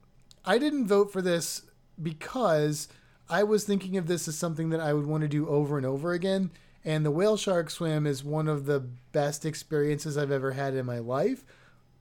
[0.44, 1.62] I didn't vote for this
[2.00, 2.88] because
[3.28, 5.86] I was thinking of this as something that I would want to do over and
[5.86, 6.50] over again.
[6.84, 10.84] And the whale shark swim is one of the best experiences I've ever had in
[10.84, 11.42] my life.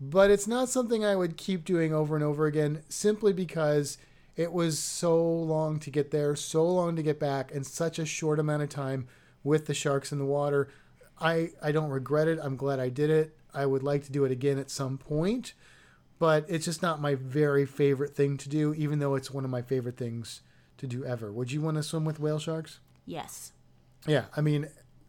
[0.09, 3.97] But it's not something I would keep doing over and over again simply because
[4.35, 8.05] it was so long to get there, so long to get back, and such a
[8.05, 9.07] short amount of time
[9.43, 10.67] with the sharks in the water.
[11.19, 12.39] I, I don't regret it.
[12.41, 13.37] I'm glad I did it.
[13.53, 15.53] I would like to do it again at some point,
[16.19, 19.51] but it's just not my very favorite thing to do, even though it's one of
[19.51, 20.41] my favorite things
[20.79, 21.31] to do ever.
[21.31, 22.79] Would you want to swim with whale sharks?
[23.05, 23.53] Yes.
[24.05, 24.67] Yeah, I mean,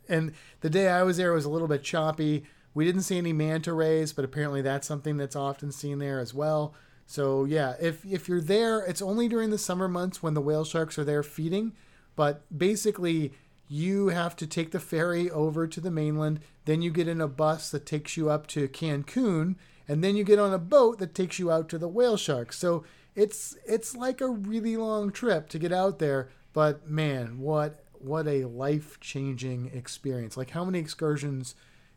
[0.08, 2.44] and the day I was there was a little bit choppy.
[2.74, 6.34] We didn't see any manta rays, but apparently that's something that's often seen there as
[6.34, 6.74] well.
[7.06, 10.64] So yeah, if if you're there, it's only during the summer months when the whale
[10.64, 11.72] sharks are there feeding.
[12.16, 13.32] But basically,
[13.68, 16.40] you have to take the ferry over to the mainland.
[16.64, 19.56] Then you get in a bus that takes you up to Cancun,
[19.86, 22.58] and then you get on a boat that takes you out to the whale sharks.
[22.58, 26.30] So it's it's like a really long trip to get out there.
[26.52, 30.36] But man, what what a life changing experience!
[30.36, 31.54] Like how many excursions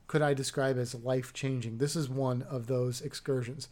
[0.07, 1.77] could I describe as life changing?
[1.77, 3.67] This is one of those excursions.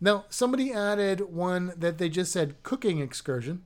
[0.00, 3.62] Now, somebody added one that they just said cooking excursion.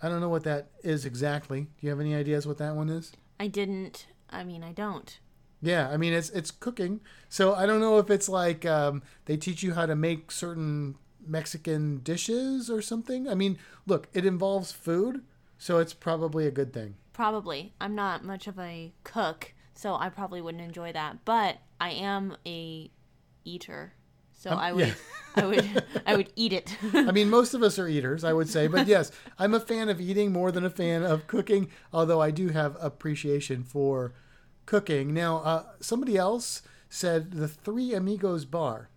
[0.00, 1.62] I don't know what that is exactly.
[1.62, 3.12] Do you have any ideas what that one is?
[3.38, 4.06] I didn't.
[4.30, 5.18] I mean, I don't.
[5.60, 7.00] Yeah, I mean it's it's cooking.
[7.28, 10.94] So I don't know if it's like um, they teach you how to make certain
[11.26, 13.28] Mexican dishes or something.
[13.28, 15.22] I mean, look, it involves food,
[15.58, 16.94] so it's probably a good thing.
[17.12, 17.74] Probably.
[17.80, 21.24] I'm not much of a cook, so I probably wouldn't enjoy that.
[21.24, 22.90] But I am a
[23.44, 23.92] eater,
[24.32, 24.94] so Um, I would, yeah.
[25.36, 26.76] I would, I would eat it.
[26.92, 29.88] I mean, most of us are eaters, I would say, but yes, I'm a fan
[29.88, 31.70] of eating more than a fan of cooking.
[31.92, 34.14] Although I do have appreciation for
[34.66, 35.14] cooking.
[35.14, 38.88] Now, uh, somebody else said the Three Amigos Bar.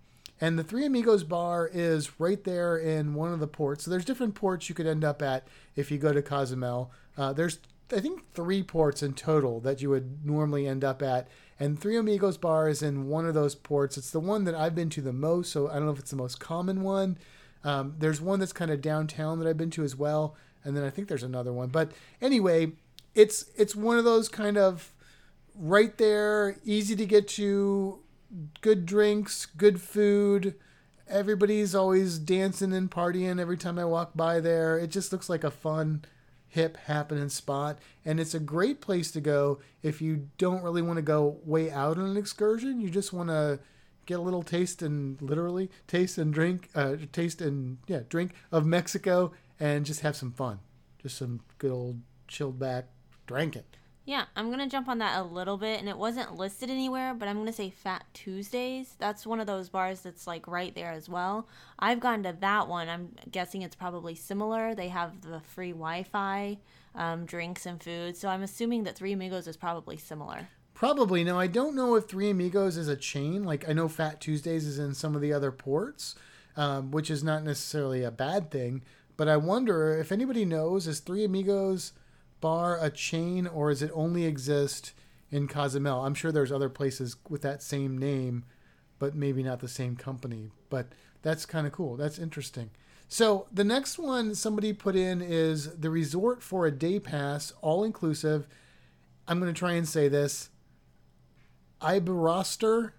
[0.44, 3.84] And the Three Amigos Bar is right there in one of the ports.
[3.86, 6.92] So there's different ports you could end up at if you go to Cozumel.
[7.16, 7.60] Uh, there's,
[7.94, 11.28] I think, three ports in total that you would normally end up at.
[11.60, 13.98] And Three Amigos Bar is in one of those ports.
[13.98, 15.52] It's the one that I've been to the most.
[15.52, 17.18] So I don't know if it's the most common one.
[17.64, 20.36] Um, there's one that's kind of downtown that I've been to as well.
[20.64, 21.70] And then I think there's another one.
[21.70, 22.72] But anyway,
[23.14, 24.94] it's it's one of those kind of
[25.56, 28.00] right there, easy to get to,
[28.62, 30.56] good drinks, good food.
[31.08, 34.78] Everybody's always dancing and partying every time I walk by there.
[34.78, 36.06] It just looks like a fun,
[36.52, 37.80] hip, happening spot.
[38.06, 41.72] And it's a great place to go if you don't really want to go way
[41.72, 42.80] out on an excursion.
[42.80, 43.60] You just want to
[44.06, 48.66] get a little taste and literally taste and drink, uh, taste and, yeah, drink of
[48.66, 50.60] Mexico and just have some fun.
[51.02, 52.86] Just some good old chilled back
[53.26, 53.64] drinking.
[54.12, 57.30] Yeah, I'm gonna jump on that a little bit, and it wasn't listed anywhere, but
[57.30, 58.94] I'm gonna say Fat Tuesdays.
[59.00, 61.48] That's one of those bars that's like right there as well.
[61.80, 62.90] I've gone to that one.
[62.90, 64.76] I'm guessing it's probably similar.
[64.76, 66.58] They have the free Wi-Fi,
[66.94, 70.50] um, drinks and food, so I'm assuming that Three Amigos is probably similar.
[70.74, 71.24] Probably.
[71.24, 73.46] Now, I don't know if Three Amigos is a chain.
[73.46, 76.16] Like, I know Fat Tuesdays is in some of the other ports,
[76.58, 78.84] um, which is not necessarily a bad thing.
[79.16, 81.94] But I wonder if anybody knows, is Three Amigos
[82.42, 84.94] bar a chain or does it only exist
[85.30, 86.04] in Cozumel?
[86.04, 88.44] I'm sure there's other places with that same name,
[89.00, 90.52] but maybe not the same company.
[90.70, 90.88] But
[91.22, 91.96] that's kind of cool.
[91.96, 92.72] That's interesting.
[93.08, 97.84] So the next one somebody put in is the resort for a day pass, all
[97.84, 98.48] inclusive.
[99.28, 100.50] I'm going to try and say this.
[101.82, 102.92] Iberostar.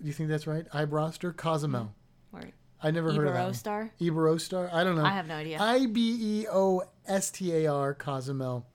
[0.00, 0.68] Do you think that's right?
[0.70, 1.94] Iberostar, Cozumel.
[2.30, 2.36] Hmm.
[2.36, 2.42] Or
[2.82, 3.52] I never heard of that.
[3.52, 3.90] Iberostar.
[4.00, 4.72] Iberostar.
[4.72, 5.04] I don't know.
[5.04, 5.58] I have no idea.
[5.60, 8.66] I B E O S T A R Cozumel.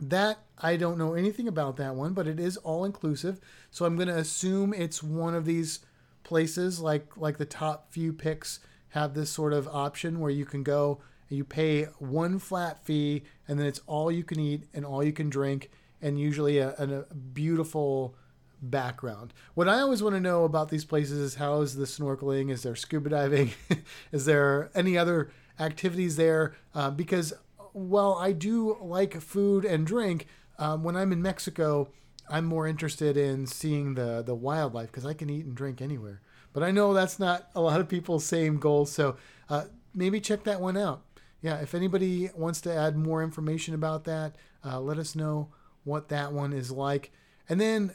[0.00, 3.40] That I don't know anything about that one, but it is all inclusive.
[3.70, 5.80] So I'm going to assume it's one of these
[6.24, 10.62] places like like the top few picks have this sort of option where you can
[10.62, 14.84] go and you pay one flat fee and then it's all you can eat and
[14.86, 15.70] all you can drink
[16.00, 18.14] and usually a, a beautiful
[18.62, 19.32] background.
[19.54, 22.50] What I always want to know about these places is how is the snorkeling?
[22.50, 23.52] Is there scuba diving?
[24.12, 26.54] is there any other activities there?
[26.74, 27.34] Uh, because
[27.74, 30.26] while I do like food and drink,
[30.58, 31.88] um, when I'm in Mexico,
[32.30, 36.22] I'm more interested in seeing the the wildlife because I can eat and drink anywhere.
[36.54, 38.86] But I know that's not a lot of people's same goal.
[38.86, 39.16] So
[39.50, 41.02] uh, maybe check that one out.
[41.42, 45.48] Yeah, if anybody wants to add more information about that, uh, let us know
[45.82, 47.12] what that one is like.
[47.48, 47.94] And then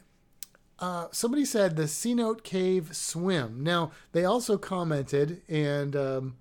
[0.78, 3.64] uh, somebody said the Cenote Cave swim.
[3.64, 6.38] Now, they also commented, and um,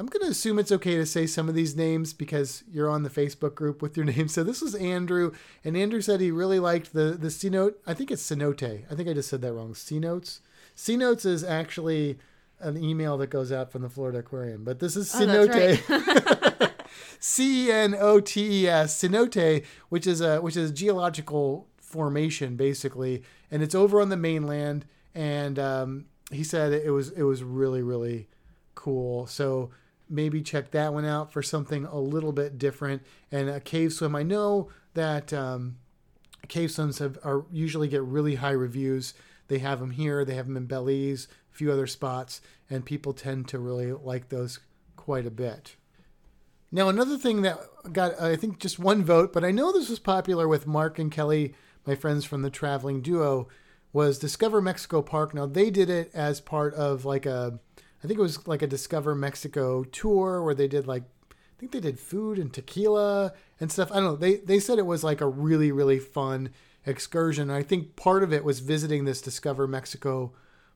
[0.00, 3.02] I'm going to assume it's okay to say some of these names because you're on
[3.02, 4.28] the Facebook group with your name.
[4.28, 5.32] So this was Andrew,
[5.62, 7.74] and Andrew said he really liked the, the Cenote.
[7.86, 8.84] I think it's Cenote.
[8.90, 9.74] I think I just said that wrong.
[9.74, 10.40] Cenotes.
[10.74, 12.18] Cenotes is actually
[12.60, 15.86] an email that goes out from the Florida Aquarium, but this is Oh, Cenote.
[15.90, 16.70] right.
[17.20, 21.68] C E N O T E S, cenote, which is a which is a geological
[21.76, 24.86] formation basically, and it's over on the mainland.
[25.14, 28.28] And um, he said it was it was really really
[28.74, 29.26] cool.
[29.26, 29.70] So
[30.10, 33.02] maybe check that one out for something a little bit different.
[33.30, 35.76] And a cave swim, I know that um,
[36.48, 39.14] cave swims have are usually get really high reviews.
[39.48, 43.12] They have them here, they have them in Belize, a few other spots, and people
[43.12, 44.60] tend to really like those
[44.96, 45.76] quite a bit.
[46.72, 47.58] Now, another thing that
[47.92, 51.10] got, I think, just one vote, but I know this was popular with Mark and
[51.10, 51.54] Kelly,
[51.84, 53.48] my friends from the traveling duo,
[53.92, 55.34] was Discover Mexico Park.
[55.34, 57.58] Now, they did it as part of like a,
[58.02, 61.72] I think it was like a Discover Mexico tour where they did like, I think
[61.72, 63.92] they did food and tequila and stuff.
[63.92, 64.16] I don't know.
[64.16, 66.50] They, they said it was like a really, really fun
[66.86, 67.50] excursion.
[67.50, 70.32] I think part of it was visiting this Discover Mexico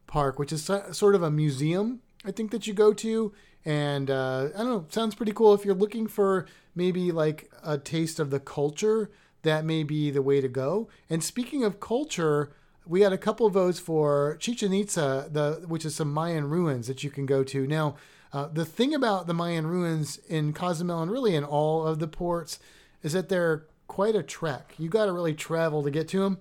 [0.06, 3.32] Park, which is sort of a museum, I think, that you go to.
[3.64, 5.54] And uh, I don't know, sounds pretty cool.
[5.54, 6.44] If you're looking for
[6.74, 9.10] maybe like a taste of the culture,
[9.40, 10.88] that may be the way to go.
[11.08, 12.52] And speaking of culture,
[12.86, 17.02] we had a couple votes for Chichen Itza, the which is some Mayan ruins that
[17.02, 17.66] you can go to.
[17.66, 17.96] Now,
[18.32, 22.08] uh, the thing about the Mayan ruins in Cozumel and really in all of the
[22.08, 22.58] ports
[23.02, 24.74] is that they're quite a trek.
[24.78, 26.38] You got to really travel to get to them.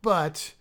[0.00, 0.54] But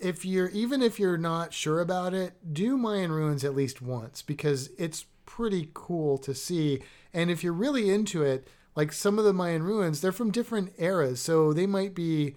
[0.00, 4.22] if you're even if you're not sure about it, do Mayan ruins at least once
[4.22, 6.82] because it's pretty cool to see.
[7.12, 10.72] And if you're really into it, like some of the Mayan ruins, they're from different
[10.78, 12.36] eras, so they might be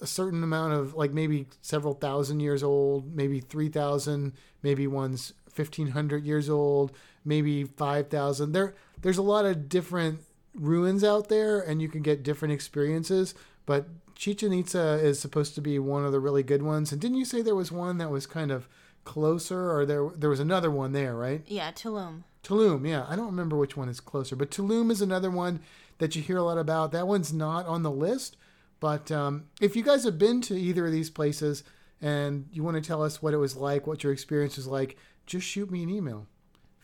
[0.00, 4.32] a certain amount of like maybe several thousand years old, maybe 3000,
[4.62, 6.92] maybe one's 1500 years old,
[7.24, 8.52] maybe 5000.
[8.52, 10.20] There there's a lot of different
[10.54, 13.34] ruins out there and you can get different experiences,
[13.66, 16.92] but Chichen Itza is supposed to be one of the really good ones.
[16.92, 18.68] And didn't you say there was one that was kind of
[19.04, 21.42] closer or there there was another one there, right?
[21.46, 22.24] yeah, Tulum.
[22.42, 23.04] Tulum, yeah.
[23.08, 25.60] I don't remember which one is closer, but Tulum is another one
[25.98, 26.92] that you hear a lot about.
[26.92, 28.36] That one's not on the list,
[28.80, 31.62] but um, if you guys have been to either of these places
[32.00, 34.96] and you want to tell us what it was like, what your experience was like,
[35.26, 36.26] just shoot me an email.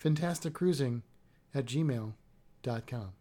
[0.01, 1.01] Fantasticcruising
[1.53, 2.13] at gmail.com.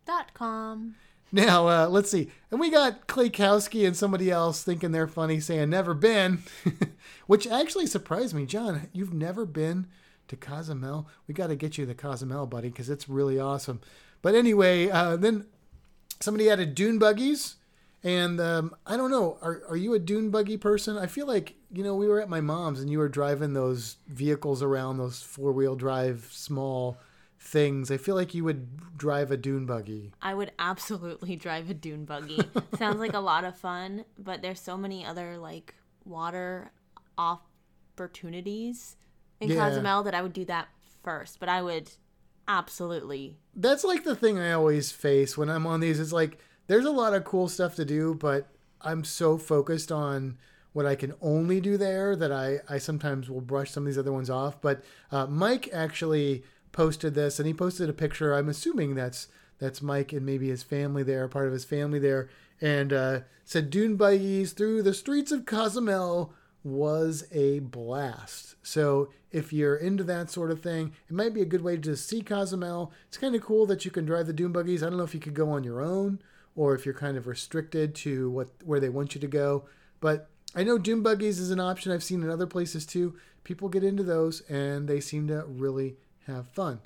[0.04, 0.94] Dot com.
[1.32, 2.30] Now, uh, let's see.
[2.50, 6.42] And we got Clay Kowski and somebody else thinking they're funny saying never been,
[7.26, 8.46] which actually surprised me.
[8.46, 9.86] John, you've never been
[10.28, 11.08] to Cozumel?
[11.26, 13.80] We got to get you the Cozumel, buddy, because it's really awesome.
[14.22, 15.46] But anyway, uh, then
[16.20, 17.56] somebody added dune buggies.
[18.06, 20.96] And um, I don't know, are, are you a dune buggy person?
[20.96, 23.96] I feel like, you know, we were at my mom's and you were driving those
[24.06, 26.98] vehicles around, those four wheel drive small
[27.40, 27.90] things.
[27.90, 30.12] I feel like you would drive a dune buggy.
[30.22, 32.40] I would absolutely drive a dune buggy.
[32.78, 36.70] Sounds like a lot of fun, but there's so many other like water
[37.18, 38.94] opportunities
[39.40, 39.56] in Yeah.
[39.68, 40.68] Cozumel that I would do that
[41.02, 41.40] first.
[41.40, 41.90] But I would
[42.46, 45.98] absolutely that's like the thing I always face when I'm on these.
[45.98, 48.48] It's like there's a lot of cool stuff to do, but
[48.80, 50.38] I'm so focused on
[50.72, 53.98] what I can only do there that I, I sometimes will brush some of these
[53.98, 54.60] other ones off.
[54.60, 56.42] But uh, Mike actually
[56.72, 58.34] posted this, and he posted a picture.
[58.34, 62.28] I'm assuming that's That's Mike and maybe his family there, part of his family there,
[62.60, 68.56] and uh, said dune buggies through the streets of Cozumel was a blast.
[68.62, 71.96] So if you're into that sort of thing, it might be a good way to
[71.96, 72.92] see Cozumel.
[73.08, 74.82] It's kind of cool that you can drive the dune buggies.
[74.82, 76.20] I don't know if you could go on your own
[76.56, 79.66] or if you're kind of restricted to what where they want you to go,
[80.00, 83.14] but I know dune buggies is an option I've seen in other places too.
[83.44, 85.96] People get into those and they seem to really
[86.26, 86.80] have fun.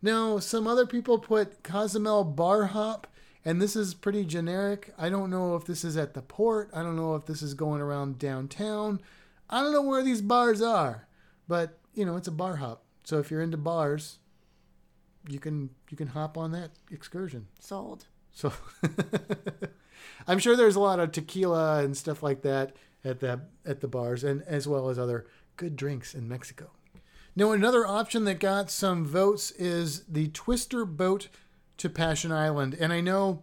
[0.00, 3.06] Now, some other people put Cozumel bar hop,
[3.44, 4.94] and this is pretty generic.
[4.98, 6.70] I don't know if this is at the port.
[6.72, 9.00] I don't know if this is going around downtown.
[9.50, 11.06] I don't know where these bars are,
[11.48, 12.84] but you know, it's a bar hop.
[13.04, 14.18] So if you're into bars,
[15.28, 17.48] you can you can hop on that excursion.
[17.60, 18.06] Sold.
[18.36, 18.52] So
[20.28, 23.88] I'm sure there's a lot of tequila and stuff like that at the at the
[23.88, 25.26] bars, and as well as other
[25.56, 26.70] good drinks in Mexico.
[27.34, 31.28] Now, another option that got some votes is the Twister boat
[31.78, 33.40] to Passion Island, and I know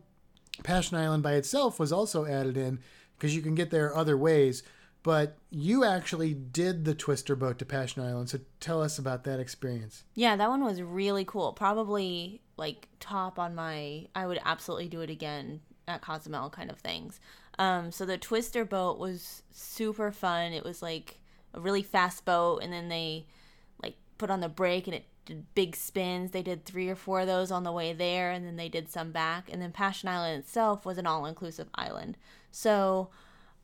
[0.63, 2.77] Passion Island by itself was also added in
[3.17, 4.61] because you can get there other ways.
[5.01, 9.39] But you actually did the Twister boat to Passion Island, so tell us about that
[9.39, 10.03] experience.
[10.13, 11.51] Yeah, that one was really cool.
[11.51, 14.07] Probably like top on my.
[14.15, 17.19] I would absolutely do it again at Cozumel kind of things.
[17.59, 20.53] Um, so the Twister boat was super fun.
[20.53, 21.19] It was like
[21.53, 23.25] a really fast boat, and then they
[23.81, 26.31] like put on the brake and it did big spins.
[26.31, 28.89] They did three or four of those on the way there, and then they did
[28.89, 29.49] some back.
[29.51, 32.17] And then Passion Island itself was an all inclusive island.
[32.51, 33.09] So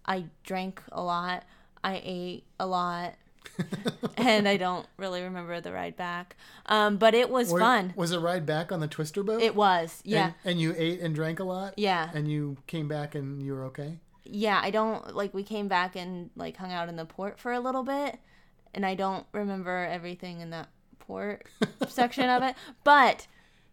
[0.05, 1.43] I drank a lot.
[1.83, 3.15] I ate a lot.
[4.17, 6.35] and I don't really remember the ride back.
[6.65, 7.93] Um, but it was Or- fun.
[7.95, 9.41] Was a ride back on the Twister boat?
[9.41, 10.01] It was.
[10.05, 10.25] Yeah.
[10.43, 11.73] And, and you ate and drank a lot?
[11.77, 12.09] yeah.
[12.13, 13.97] And you came back and you were okay?
[14.31, 17.51] yeah, I don't like we came back and like hung out in the port for
[17.51, 18.19] a little bit
[18.75, 20.69] and I don't remember everything in that
[20.99, 21.47] port
[21.87, 23.25] section of it, but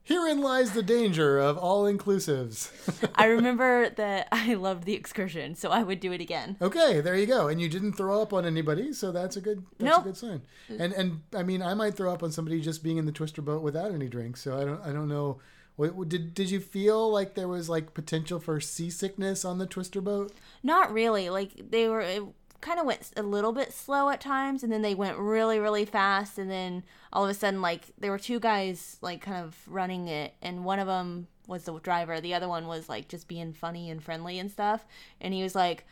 [0.06, 2.70] Herein lies the danger of all inclusives.
[3.16, 6.56] I remember that I loved the excursion, so I would do it again.
[6.62, 7.48] okay, there you go.
[7.48, 10.00] And you didn't throw up on anybody, so that's a good that's Nope.
[10.02, 10.42] a good sign.
[10.68, 13.42] And and I mean, I might throw up on somebody just being in the Twister
[13.42, 14.40] boat without any drinks.
[14.42, 15.40] So I don't I don't know.
[15.74, 20.00] What, did did you feel like there was like potential for seasickness on the Twister
[20.00, 20.32] boat?
[20.62, 21.28] Not really.
[21.30, 22.22] Like they were it
[22.60, 25.84] kind of went a little bit slow at times and then they went really really
[25.84, 26.82] fast and then
[27.12, 30.64] all of a sudden like there were two guys like kind of running it and
[30.64, 34.02] one of them was the driver the other one was like just being funny and
[34.02, 34.86] friendly and stuff
[35.20, 35.84] and he was like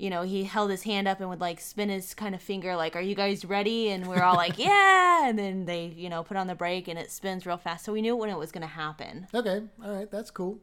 [0.00, 2.74] you know he held his hand up and would like spin his kind of finger
[2.74, 3.90] like are you guys ready?
[3.90, 5.28] And we are all like yeah!
[5.28, 7.92] And then they you know put on the brake and it spins real fast so
[7.92, 9.26] we knew when it was going to happen.
[9.34, 10.58] Okay, all right, that's cool.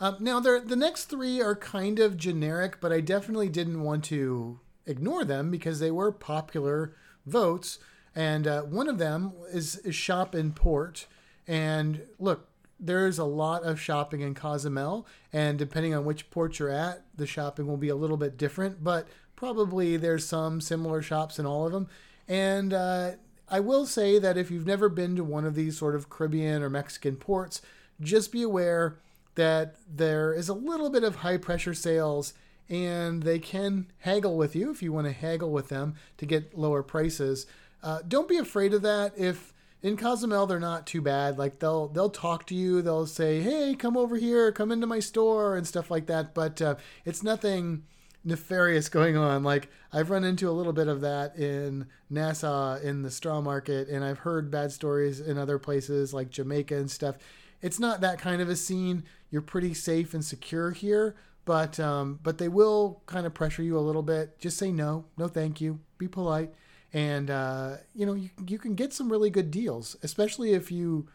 [0.00, 4.58] Um, now, the next three are kind of generic, but I definitely didn't want to
[4.86, 6.94] ignore them because they were popular
[7.26, 7.78] votes.
[8.14, 11.06] And uh, one of them is, is Shop in Port.
[11.46, 16.68] And look, there's a lot of shopping in Cozumel, and depending on which port you're
[16.68, 19.06] at, the shopping will be a little bit different, but
[19.36, 21.86] probably there's some similar shops in all of them.
[22.26, 23.12] And uh,
[23.48, 26.62] I will say that if you've never been to one of these sort of Caribbean
[26.62, 27.62] or Mexican ports,
[28.00, 28.98] just be aware
[29.36, 32.34] that there is a little bit of high pressure sales
[32.68, 36.56] and they can haggle with you if you want to haggle with them to get
[36.56, 37.46] lower prices.
[37.82, 39.12] Uh, don't be afraid of that.
[39.16, 39.52] If
[39.82, 43.74] in Cozumel they're not too bad, like they'll they'll talk to you, they'll say, "Hey,
[43.74, 46.34] come over here, come into my store," and stuff like that.
[46.34, 47.84] But uh, it's nothing
[48.24, 49.42] nefarious going on.
[49.42, 53.88] Like I've run into a little bit of that in Nassau in the straw market,
[53.88, 57.16] and I've heard bad stories in other places like Jamaica and stuff.
[57.60, 59.04] It's not that kind of a scene.
[59.30, 63.78] You're pretty safe and secure here, but um, but they will kind of pressure you
[63.78, 64.38] a little bit.
[64.38, 65.80] Just say no, no, thank you.
[65.98, 66.52] Be polite,
[66.92, 71.08] and uh, you know you you can get some really good deals, especially if you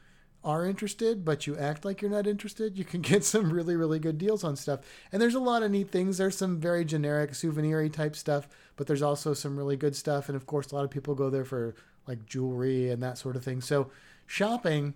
[0.43, 3.99] are interested, but you act like you're not interested, you can get some really, really
[3.99, 4.79] good deals on stuff.
[5.11, 6.17] And there's a lot of neat things.
[6.17, 8.47] There's some very generic souvenir type stuff,
[8.77, 10.29] but there's also some really good stuff.
[10.29, 11.75] And of course, a lot of people go there for
[12.07, 13.59] like jewelry and that sort of thing.
[13.59, 13.91] So
[14.25, 14.93] shopping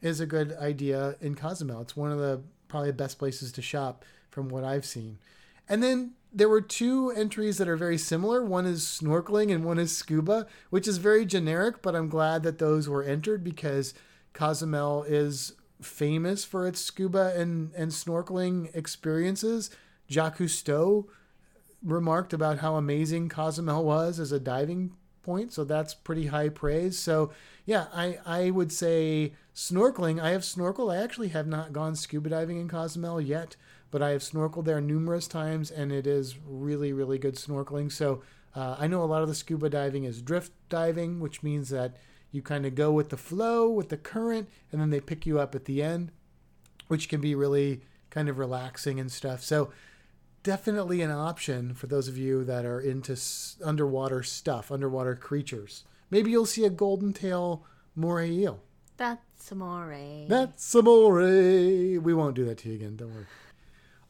[0.00, 1.82] is a good idea in Cozumel.
[1.82, 4.04] It's one of the probably best places to shop
[4.34, 5.18] from what I've seen.
[5.68, 8.44] And then there were two entries that are very similar.
[8.44, 12.58] One is snorkeling and one is scuba, which is very generic, but I'm glad that
[12.58, 13.94] those were entered because
[14.32, 19.70] Cozumel is famous for its scuba and, and snorkeling experiences.
[20.10, 21.06] Jacques Cousteau
[21.82, 26.98] remarked about how amazing Cozumel was as a diving point, so that's pretty high praise.
[26.98, 27.30] So,
[27.64, 30.20] yeah, I, I would say snorkeling.
[30.20, 30.92] I have snorkeled.
[30.92, 33.56] I actually have not gone scuba diving in Cozumel yet,
[33.94, 37.92] but I have snorkeled there numerous times, and it is really, really good snorkeling.
[37.92, 38.22] So,
[38.52, 41.94] uh, I know a lot of the scuba diving is drift diving, which means that
[42.32, 45.38] you kind of go with the flow, with the current, and then they pick you
[45.38, 46.10] up at the end,
[46.88, 49.44] which can be really kind of relaxing and stuff.
[49.44, 49.70] So
[50.42, 55.84] definitely an option for those of you that are into s- underwater stuff, underwater creatures.
[56.10, 57.64] Maybe you'll see a golden tail
[57.94, 58.60] moray eel.
[58.96, 60.26] That's amore.
[60.28, 61.20] That's amore.
[61.20, 62.96] We won't do that to you again.
[62.96, 63.26] Don't worry.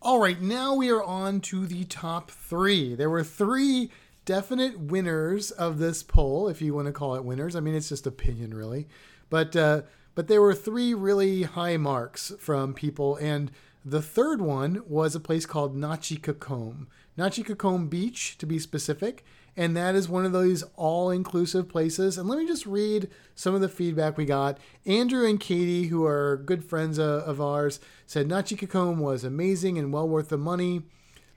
[0.04, 2.94] All right, now we are on to the top three.
[2.94, 3.90] There were three
[4.26, 7.56] definite winners of this poll, if you want to call it winners.
[7.56, 8.86] I mean, it's just opinion, really.
[9.30, 9.80] But uh,
[10.14, 13.50] but there were three really high marks from people, and
[13.82, 16.86] the third one was a place called Nachi Cocom,
[17.16, 19.24] Nachikakome Beach, to be specific.
[19.56, 22.18] And that is one of those all inclusive places.
[22.18, 24.58] And let me just read some of the feedback we got.
[24.84, 29.78] Andrew and Katie, who are good friends uh, of ours, said Nachi Cocom was amazing
[29.78, 30.82] and well worth the money.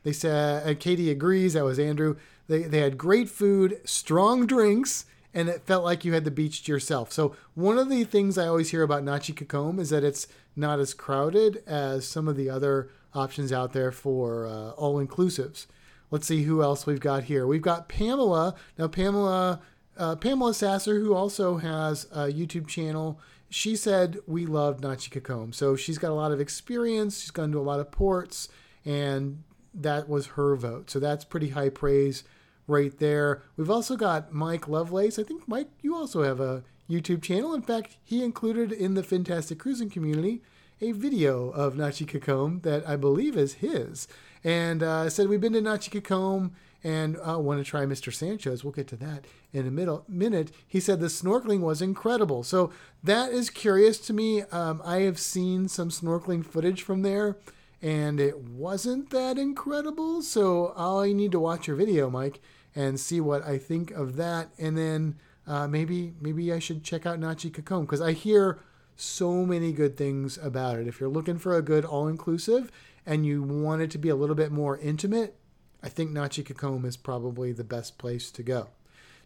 [0.03, 2.15] They said, uh, Katie agrees, that was Andrew.
[2.47, 6.63] They, they had great food, strong drinks, and it felt like you had the beach
[6.63, 7.11] to yourself.
[7.11, 10.79] So, one of the things I always hear about Nachi Cocom is that it's not
[10.79, 15.67] as crowded as some of the other options out there for uh, all inclusives.
[16.09, 17.45] Let's see who else we've got here.
[17.45, 18.55] We've got Pamela.
[18.77, 19.61] Now, Pamela,
[19.97, 25.53] uh, Pamela Sasser, who also has a YouTube channel, she said we loved Nachi Cocom.
[25.53, 27.19] So she's got a lot of experience.
[27.19, 28.49] She's gone to a lot of ports,
[28.85, 29.43] and
[29.73, 30.89] that was her vote.
[30.89, 32.23] So that's pretty high praise
[32.67, 33.43] right there.
[33.55, 35.19] We've also got Mike Lovelace.
[35.19, 37.53] I think Mike, you also have a YouTube channel.
[37.53, 40.41] In fact, he included in the Fantastic Cruising community
[40.79, 44.07] a video of Nachi Cocom that I believe is his
[44.43, 46.51] and uh, said we've been to Nachi Cocom
[46.83, 48.13] and uh, want to try Mr.
[48.13, 48.63] Sancho's.
[48.63, 50.51] We'll get to that in a middle, minute.
[50.67, 52.43] He said the snorkeling was incredible.
[52.43, 52.71] So
[53.03, 54.43] that is curious to me.
[54.43, 57.37] Um, I have seen some snorkeling footage from there,
[57.81, 60.21] and it wasn't that incredible.
[60.21, 62.39] So I need to watch your video, Mike,
[62.75, 64.49] and see what I think of that.
[64.57, 65.15] And then
[65.47, 68.59] uh, maybe maybe I should check out Nachi Nachikakome because I hear
[68.95, 70.87] so many good things about it.
[70.87, 72.71] If you're looking for a good all-inclusive
[73.07, 75.35] and you want it to be a little bit more intimate,
[75.81, 78.67] I think Nachi Cocom is probably the best place to go.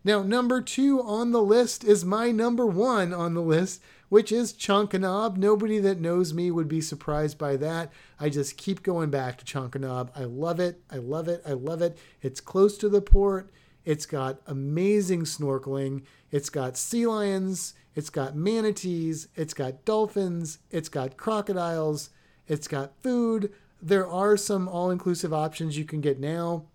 [0.03, 4.53] Now, number two on the list is my number one on the list, which is
[4.53, 5.37] Chankanaab.
[5.37, 7.91] Nobody that knows me would be surprised by that.
[8.19, 10.09] I just keep going back to Chankanaab.
[10.15, 10.81] I love it.
[10.89, 11.41] I love it.
[11.45, 11.97] I love it.
[12.21, 13.51] It's close to the port.
[13.83, 16.03] It's got amazing snorkeling.
[16.31, 17.73] It's got sea lions.
[17.95, 19.27] It's got manatees.
[19.35, 20.59] It's got dolphins.
[20.69, 22.09] It's got crocodiles.
[22.47, 23.53] It's got food.
[23.81, 26.65] There are some all inclusive options you can get now.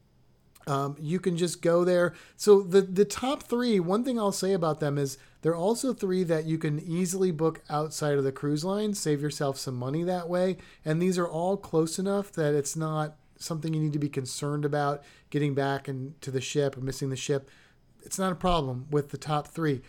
[0.66, 2.14] Um, you can just go there.
[2.36, 6.24] So the the top three, one thing I'll say about them is they're also three
[6.24, 10.28] that you can easily book outside of the cruise line, save yourself some money that
[10.28, 10.56] way.
[10.84, 14.64] And these are all close enough that it's not something you need to be concerned
[14.64, 17.48] about getting back into the ship or missing the ship.
[18.02, 19.82] It's not a problem with the top three.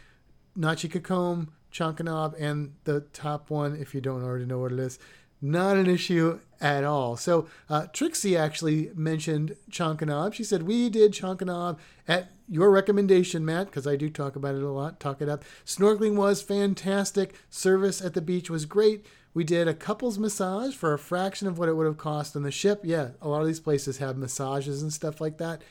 [0.56, 5.00] Nachi Cocom, Chankanaab, and the top one, if you don't already know what it is,
[5.42, 7.16] not an issue at all.
[7.18, 10.34] So uh, Trixie actually mentioned Chankanaab.
[10.34, 11.78] She said, We did Chankanaab
[12.08, 15.44] at your recommendation, Matt, because I do talk about it a lot, talk it up.
[15.66, 17.36] Snorkeling was fantastic.
[17.50, 19.06] Service at the beach was great.
[19.34, 22.42] We did a couples massage for a fraction of what it would have cost on
[22.44, 22.82] the ship.
[22.84, 25.62] Yeah, a lot of these places have massages and stuff like that.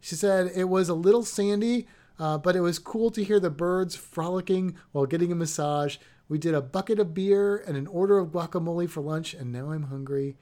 [0.00, 1.88] She said it was a little sandy,
[2.20, 5.96] uh, but it was cool to hear the birds frolicking while getting a massage.
[6.28, 9.70] We did a bucket of beer and an order of guacamole for lunch, and now
[9.70, 10.36] I'm hungry.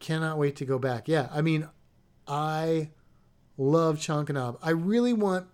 [0.00, 1.08] Cannot wait to go back.
[1.08, 1.68] Yeah, I mean,
[2.26, 2.90] I
[3.56, 4.58] love Chankanaab.
[4.62, 5.48] I really want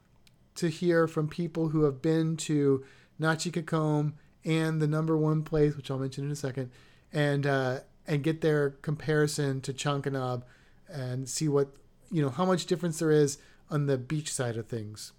[0.56, 2.84] to hear from people who have been to
[3.20, 4.12] Nachi Cocom
[4.44, 6.70] and the number one place, which I'll mention in a second,
[7.12, 10.42] and uh, and get their comparison to Chankanaab
[10.88, 11.74] and see what
[12.10, 13.38] you know how much difference there is
[13.70, 15.12] on the beach side of things.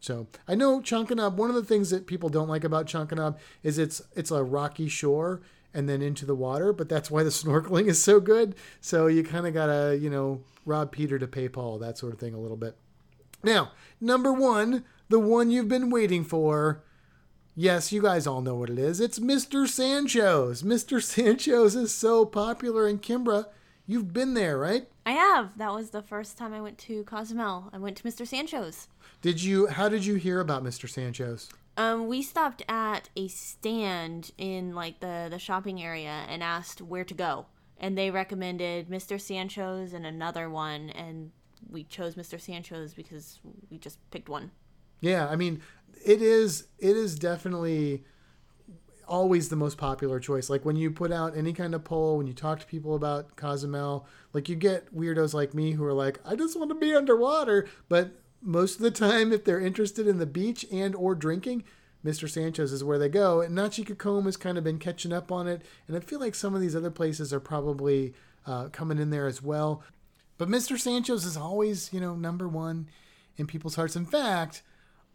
[0.00, 1.34] So I know Chankanaab.
[1.34, 4.88] One of the things that people don't like about Chankanaab is it's it's a rocky
[4.88, 5.40] shore
[5.74, 8.54] and then into the water, but that's why the snorkeling is so good.
[8.80, 12.18] So you kind of gotta you know rob Peter to pay Paul, that sort of
[12.18, 12.76] thing a little bit.
[13.42, 16.82] Now number one, the one you've been waiting for.
[17.58, 19.00] Yes, you guys all know what it is.
[19.00, 19.66] It's Mr.
[19.66, 20.62] Sancho's.
[20.62, 21.02] Mr.
[21.02, 23.46] Sancho's is so popular in Kimbra.
[23.86, 24.88] You've been there, right?
[25.06, 25.56] I have.
[25.56, 27.70] That was the first time I went to Cozumel.
[27.72, 28.26] I went to Mr.
[28.26, 28.88] Sancho's.
[29.26, 29.66] Did you?
[29.66, 30.88] How did you hear about Mr.
[30.88, 31.48] Sancho's?
[31.76, 37.02] Um, we stopped at a stand in like the the shopping area and asked where
[37.02, 37.46] to go,
[37.76, 39.20] and they recommended Mr.
[39.20, 41.32] Sancho's and another one, and
[41.68, 42.40] we chose Mr.
[42.40, 44.52] Sancho's because we just picked one.
[45.00, 45.60] Yeah, I mean,
[46.04, 48.04] it is it is definitely
[49.08, 50.48] always the most popular choice.
[50.48, 53.34] Like when you put out any kind of poll, when you talk to people about
[53.34, 56.94] Cozumel, like you get weirdos like me who are like, I just want to be
[56.94, 57.66] underwater.
[57.88, 58.12] But
[58.42, 61.64] most of the time, if they're interested in the beach and or drinking,
[62.04, 62.28] Mr.
[62.30, 63.40] Sancho's is where they go.
[63.40, 65.62] And Nachi Cocom has kind of been catching up on it.
[65.88, 68.14] And I feel like some of these other places are probably
[68.46, 69.82] uh, coming in there as well.
[70.38, 70.78] But Mr.
[70.78, 72.88] Sancho's is always, you know, number one
[73.36, 73.96] in people's hearts.
[73.96, 74.62] In fact,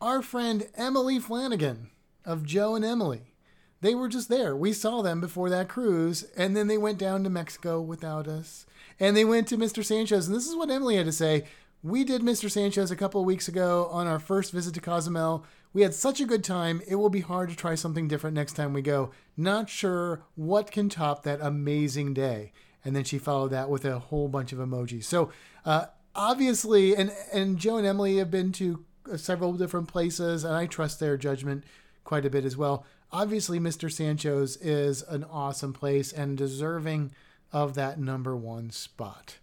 [0.02, 1.92] our friend Emily Flanagan
[2.26, 3.34] of Joe and Emily,
[3.82, 4.56] they were just there.
[4.56, 8.66] We saw them before that cruise, and then they went down to Mexico without us.
[9.00, 9.84] And they went to Mr.
[9.84, 10.28] Sancho's.
[10.28, 11.46] And this is what Emily had to say.
[11.84, 12.50] We did Mr.
[12.50, 15.44] Sancho's a couple of weeks ago on our first visit to Cozumel.
[15.74, 16.80] We had such a good time.
[16.88, 19.10] It will be hard to try something different next time we go.
[19.36, 22.52] Not sure what can top that amazing day.
[22.86, 25.06] And then she followed that with a whole bunch of emojis.
[25.06, 25.32] So
[25.66, 30.68] uh, obviously, and and Joe and Emily have been to several different places, and I
[30.68, 31.64] trust their judgment
[32.04, 32.86] quite a bit as well.
[33.12, 33.92] Obviously, Mr.
[33.92, 37.12] Sancho's is an awesome place and deserving
[37.52, 39.38] of that number one spot.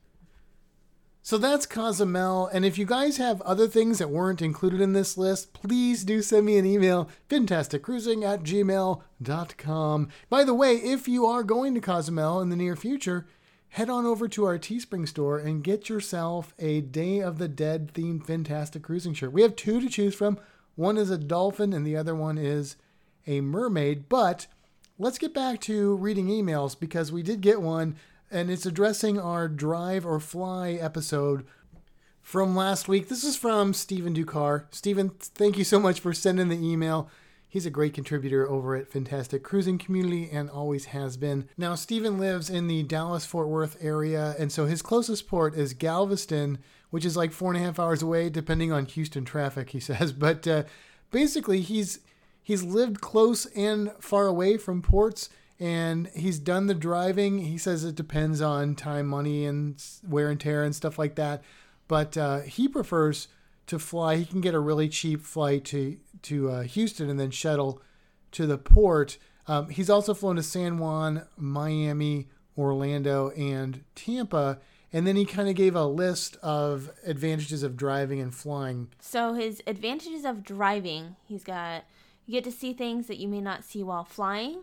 [1.29, 2.47] So that's Cozumel.
[2.47, 6.23] And if you guys have other things that weren't included in this list, please do
[6.23, 10.09] send me an email, fantasticcruising at gmail.com.
[10.31, 13.27] By the way, if you are going to Cozumel in the near future,
[13.69, 17.93] head on over to our Teespring store and get yourself a Day of the Dead
[17.93, 19.31] themed Fantastic Cruising shirt.
[19.31, 20.39] We have two to choose from.
[20.77, 22.77] One is a dolphin, and the other one is
[23.27, 24.09] a mermaid.
[24.09, 24.47] But
[24.99, 27.97] let's get back to reading emails because we did get one
[28.31, 31.45] and it's addressing our drive or fly episode
[32.21, 33.09] from last week.
[33.09, 34.65] This is from Stephen Ducar.
[34.71, 37.09] Stephen, thank you so much for sending the email.
[37.49, 41.49] He's a great contributor over at Fantastic Cruising Community and always has been.
[41.57, 45.73] Now, Stephen lives in the Dallas Fort Worth area, and so his closest port is
[45.73, 46.59] Galveston,
[46.91, 50.13] which is like four and a half hours away, depending on Houston traffic, he says.
[50.13, 50.65] But uh,
[51.11, 52.01] basically, he's
[52.43, 57.39] he's lived close and far away from ports and he's done the driving.
[57.39, 61.43] He says it depends on time, money, and wear and tear and stuff like that.
[61.89, 63.29] But uh, he prefers
[63.67, 64.17] to fly.
[64.17, 67.81] He can get a really cheap flight to to uh, Houston and then shuttle
[68.33, 69.19] to the port.
[69.47, 74.59] Um, he's also flown to San Juan, Miami, Orlando, and Tampa.
[74.93, 78.89] And then he kind of gave a list of advantages of driving and flying.
[79.01, 81.85] So his advantages of driving, he's got
[82.27, 84.63] you get to see things that you may not see while flying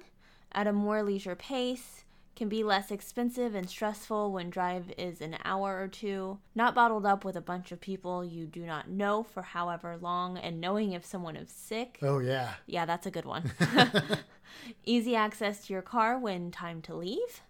[0.55, 5.37] at a more leisure pace, can be less expensive and stressful when drive is an
[5.45, 9.23] hour or two, not bottled up with a bunch of people you do not know
[9.23, 11.99] for however long, and knowing if someone is sick.
[12.01, 12.55] Oh, yeah.
[12.65, 13.51] Yeah, that's a good one.
[14.85, 17.41] Easy access to your car when time to leave.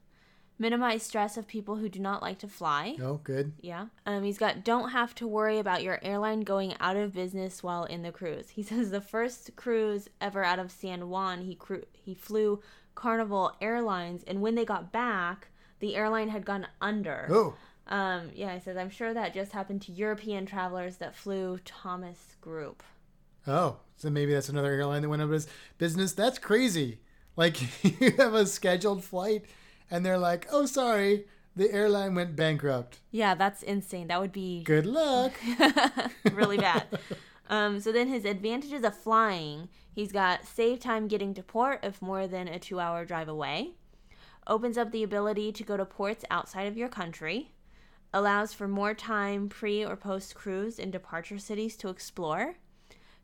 [0.58, 2.96] Minimize stress of people who do not like to fly.
[3.02, 3.52] Oh, good.
[3.60, 3.88] Yeah.
[4.06, 7.84] Um, he's got don't have to worry about your airline going out of business while
[7.84, 8.52] in the cruise.
[8.52, 12.62] He says the first cruise ever out of San Juan, he cru- he flew
[12.96, 17.28] Carnival Airlines, and when they got back, the airline had gone under.
[17.30, 17.56] Oh.
[17.88, 22.36] Um, yeah, he says, I'm sure that just happened to European travelers that flew Thomas
[22.42, 22.82] Group.
[23.46, 26.14] Oh, so maybe that's another airline that went out of business.
[26.14, 27.00] That's crazy.
[27.36, 29.46] Like, you have a scheduled flight,
[29.92, 31.26] and they're like, oh, sorry,
[31.56, 33.00] the airline went bankrupt.
[33.12, 34.08] Yeah, that's insane.
[34.08, 35.34] That would be good luck.
[36.34, 36.86] really bad.
[37.48, 42.02] Um, so then his advantages of flying, he's got save time getting to port if
[42.02, 43.72] more than a two hour drive away,
[44.48, 47.52] opens up the ability to go to ports outside of your country,
[48.14, 52.56] allows for more time pre or post cruise in departure cities to explore,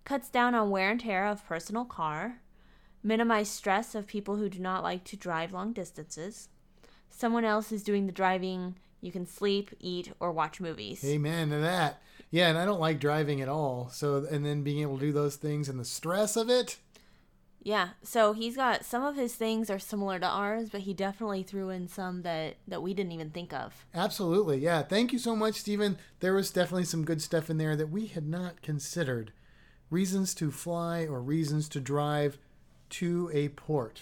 [0.05, 2.41] cuts down on wear and tear of personal car,
[3.03, 6.49] minimize stress of people who do not like to drive long distances.
[7.09, 8.75] Someone else is doing the driving.
[9.01, 11.03] You can sleep, eat, or watch movies.
[11.03, 12.01] Amen to that.
[12.31, 13.89] Yeah, and I don't like driving at all.
[13.91, 16.77] So, and then being able to do those things and the stress of it.
[17.63, 21.43] Yeah, so he's got some of his things are similar to ours, but he definitely
[21.43, 23.85] threw in some that that we didn't even think of.
[23.93, 24.81] Absolutely, yeah.
[24.81, 25.97] Thank you so much, Stephen.
[26.21, 29.31] There was definitely some good stuff in there that we had not considered.
[29.91, 32.39] Reasons to fly or reasons to drive
[32.91, 34.01] to a port.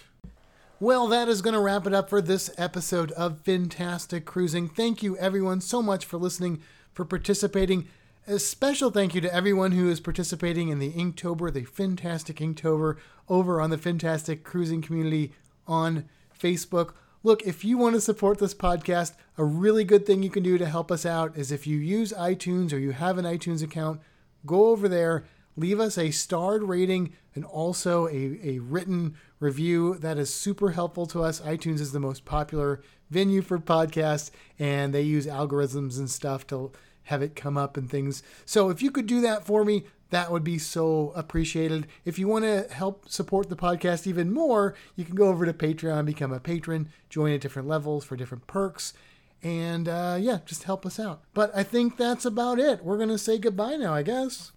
[0.79, 4.69] Well, that is going to wrap it up for this episode of Fantastic Cruising.
[4.69, 6.61] Thank you, everyone, so much for listening,
[6.93, 7.89] for participating.
[8.29, 12.97] A special thank you to everyone who is participating in the Inktober, the Fantastic Inktober,
[13.27, 15.33] over on the Fantastic Cruising community
[15.65, 16.07] on
[16.39, 16.93] Facebook.
[17.23, 20.59] Look, if you want to support this podcast, a really good thing you can do
[20.59, 23.99] to help us out is if you use iTunes or you have an iTunes account,
[24.45, 25.25] go over there,
[25.57, 29.95] leave us a starred rating and also a, a written review.
[29.95, 31.41] That is super helpful to us.
[31.41, 34.29] iTunes is the most popular venue for podcasts,
[34.59, 36.71] and they use algorithms and stuff to
[37.09, 38.21] have it come up and things.
[38.45, 41.87] So if you could do that for me, that would be so appreciated.
[42.05, 45.53] If you want to help support the podcast even more, you can go over to
[45.53, 48.93] Patreon, become a patron, join at different levels for different perks,
[49.41, 51.21] and uh, yeah, just help us out.
[51.33, 52.83] But I think that's about it.
[52.83, 54.51] We're going to say goodbye now, I guess.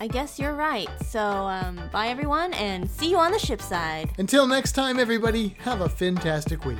[0.00, 0.88] I guess you're right.
[1.04, 4.10] So, um, bye everyone, and see you on the ship side.
[4.18, 6.78] Until next time, everybody, have a fantastic week.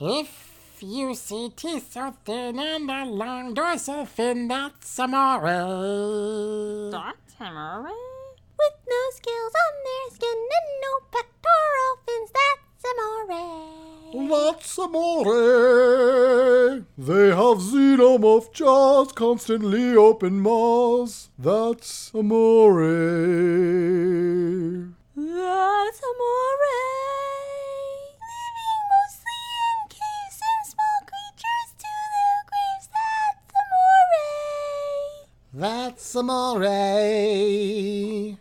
[0.00, 6.90] If you see teeth so thin and a long dorsal fin, that's amore.
[6.90, 7.92] That's amore.
[8.58, 14.28] With no scales on their skin and no pectoral fins, that's amore.
[14.28, 16.84] That's amore.
[16.96, 21.30] They have xenomorph jaws, constantly open maws.
[21.38, 22.84] That's amore.
[25.16, 27.17] That's amore.
[35.58, 38.38] That's amore.